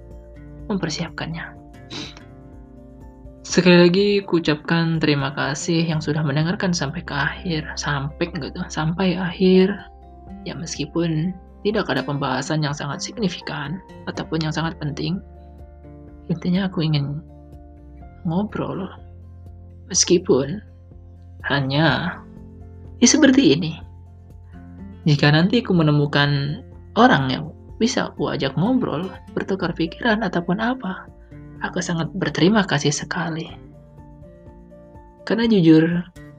mempersiapkannya. 0.66 1.60
Sekali 3.50 3.78
lagi 3.82 4.08
kucapkan 4.22 5.02
terima 5.02 5.34
kasih 5.34 5.82
yang 5.82 5.98
sudah 5.98 6.22
mendengarkan 6.22 6.70
sampai 6.70 7.02
ke 7.02 7.10
akhir, 7.10 7.66
sampai 7.74 8.30
gitu, 8.30 8.62
sampai 8.70 9.18
akhir. 9.18 9.74
Ya 10.46 10.54
meskipun 10.54 11.34
tidak 11.66 11.90
ada 11.90 12.06
pembahasan 12.06 12.62
yang 12.62 12.72
sangat 12.72 13.02
signifikan 13.02 13.82
ataupun 14.06 14.46
yang 14.46 14.54
sangat 14.54 14.78
penting, 14.78 15.18
intinya 16.30 16.70
aku 16.70 16.86
ingin 16.86 17.18
ngobrol. 18.22 18.86
Meskipun 19.90 20.62
hanya 21.50 22.22
ya 23.00 23.08
seperti 23.08 23.56
ini. 23.56 23.72
Jika 25.08 25.32
nanti 25.32 25.64
aku 25.64 25.72
menemukan 25.72 26.60
orang 26.94 27.32
yang 27.32 27.44
bisa 27.80 28.12
aku 28.12 28.28
ajak 28.28 28.52
ngobrol, 28.60 29.08
bertukar 29.32 29.72
pikiran 29.72 30.20
ataupun 30.20 30.60
apa, 30.60 31.08
Aku 31.60 31.84
sangat 31.84 32.08
berterima 32.16 32.64
kasih 32.64 32.88
sekali. 32.88 33.52
Karena 35.28 35.44
jujur, 35.44 35.84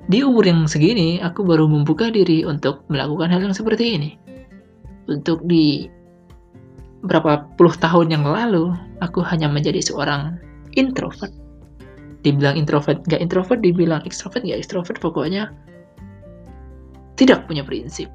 di 0.09 0.25
umur 0.25 0.49
yang 0.49 0.65
segini, 0.65 1.21
aku 1.21 1.45
baru 1.45 1.69
membuka 1.69 2.09
diri 2.09 2.41
untuk 2.41 2.81
melakukan 2.89 3.29
hal 3.29 3.45
yang 3.45 3.53
seperti 3.53 4.01
ini. 4.01 4.11
Untuk 5.05 5.45
di 5.45 5.85
berapa 7.05 7.45
puluh 7.53 7.77
tahun 7.77 8.09
yang 8.09 8.25
lalu, 8.25 8.73
aku 9.05 9.21
hanya 9.21 9.45
menjadi 9.45 9.77
seorang 9.85 10.41
introvert. 10.73 11.33
Dibilang 12.25 12.57
introvert, 12.57 13.01
gak 13.05 13.21
introvert, 13.21 13.61
dibilang 13.61 14.01
extrovert, 14.05 14.45
gak 14.45 14.57
extrovert, 14.57 14.97
pokoknya 15.01 15.53
tidak 17.21 17.45
punya 17.45 17.61
prinsip. 17.61 18.09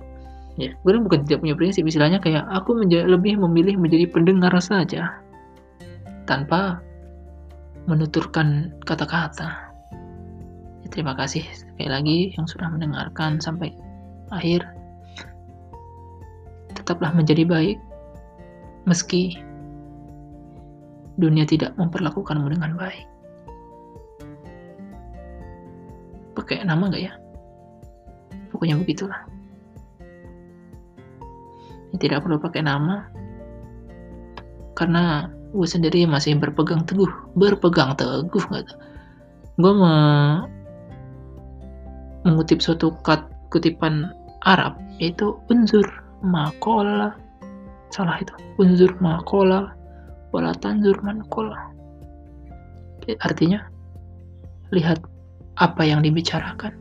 Ya, 0.59 0.75
gue 0.75 0.91
bukan 0.99 1.23
tidak 1.23 1.47
punya 1.47 1.55
prinsip, 1.55 1.87
istilahnya 1.87 2.19
kayak 2.19 2.43
aku 2.51 2.75
lebih 2.83 3.39
memilih 3.39 3.79
menjadi 3.79 4.11
pendengar 4.11 4.51
saja. 4.59 5.23
Tanpa 6.27 6.83
menuturkan 7.87 8.75
kata-kata. 8.83 9.71
Ya, 10.83 10.87
terima 10.91 11.15
kasih 11.15 11.47
sekali 11.55 11.87
lagi 11.87 12.19
yang 12.35 12.51
sudah 12.51 12.67
mendengarkan 12.67 13.39
sampai 13.39 13.71
akhir. 14.35 14.67
Tetaplah 16.75 17.15
menjadi 17.15 17.47
baik, 17.47 17.79
meski 18.91 19.39
dunia 21.15 21.47
tidak 21.47 21.79
memperlakukanmu 21.79 22.49
dengan 22.51 22.75
baik. 22.75 23.07
Pakai 26.35 26.67
nama 26.67 26.91
gak 26.91 27.05
ya? 27.07 27.15
Pokoknya 28.53 28.79
begitulah. 28.79 29.21
Ya, 31.93 31.97
tidak 32.03 32.27
perlu 32.27 32.39
pakai 32.39 32.67
nama, 32.67 33.07
karena 34.77 35.33
gue 35.57 35.65
sendiri 35.65 36.05
masih 36.05 36.37
berpegang 36.37 36.85
teguh 36.85 37.09
berpegang 37.33 37.97
teguh 37.97 38.45
nggak 38.53 38.77
gue 39.57 39.73
me 39.73 39.95
mengutip 42.29 42.61
suatu 42.61 42.93
kat, 43.07 43.25
kutipan 43.49 44.13
Arab 44.45 44.77
yaitu 45.01 45.39
unzur 45.49 45.87
makola 46.21 47.15
salah 47.89 48.19
itu. 48.21 48.35
Unzur 48.61 48.93
makola 49.01 49.73
wala 50.35 50.53
tanzur 50.61 50.99
mankola 51.01 51.71
artinya 53.23 53.63
lihat 54.75 54.99
apa 55.63 55.87
yang 55.87 56.03
dibicarakan 56.03 56.75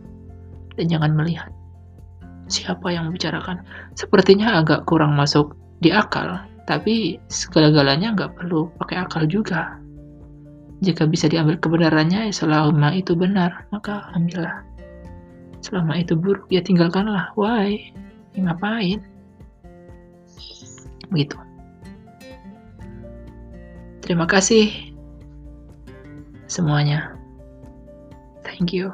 dan 0.75 0.85
jangan 0.91 1.11
melihat 1.15 1.49
siapa 2.45 2.93
yang 2.93 3.09
membicarakan 3.09 3.65
sepertinya 3.97 4.61
agak 4.61 4.85
kurang 4.85 5.17
masuk 5.17 5.57
di 5.81 5.89
akal 5.89 6.45
tapi 6.65 7.21
segala-galanya 7.29 8.17
nggak 8.17 8.33
perlu 8.41 8.73
pakai 8.81 9.05
akal 9.05 9.23
juga. 9.29 9.77
Jika 10.81 11.07
bisa 11.07 11.29
diambil 11.31 11.55
kebenarannya, 11.61 12.27
ya 12.29 12.33
selama 12.33 12.91
itu 12.91 13.15
benar, 13.15 13.69
maka 13.71 14.09
ambillah. 14.17 14.65
Selama 15.61 15.97
itu 16.01 16.17
buruk, 16.17 16.49
ya 16.51 16.59
tinggalkanlah. 16.61 17.31
Why? 17.37 17.93
Ya, 18.35 18.49
ngapain? 18.49 18.99
Begitu. 21.13 21.37
Terima 24.03 24.29
kasih 24.29 24.93
semuanya. 26.45 27.13
Thank 28.45 28.75
you. 28.75 28.93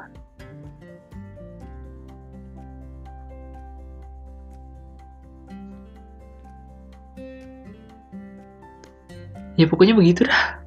Ya 9.60 9.68
pokoknya 9.68 9.94
begitu 9.96 10.24
dah 10.24 10.62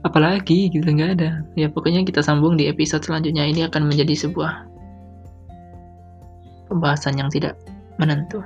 apalagi 0.00 0.72
gitu 0.72 0.84
nggak 0.84 1.20
ada. 1.20 1.44
Ya 1.56 1.68
pokoknya 1.68 2.04
kita 2.08 2.24
sambung 2.24 2.56
di 2.56 2.68
episode 2.68 3.04
selanjutnya. 3.04 3.44
Ini 3.44 3.68
akan 3.68 3.88
menjadi 3.88 4.16
sebuah 4.16 4.64
pembahasan 6.72 7.20
yang 7.20 7.28
tidak 7.28 7.58
menentu 8.00 8.40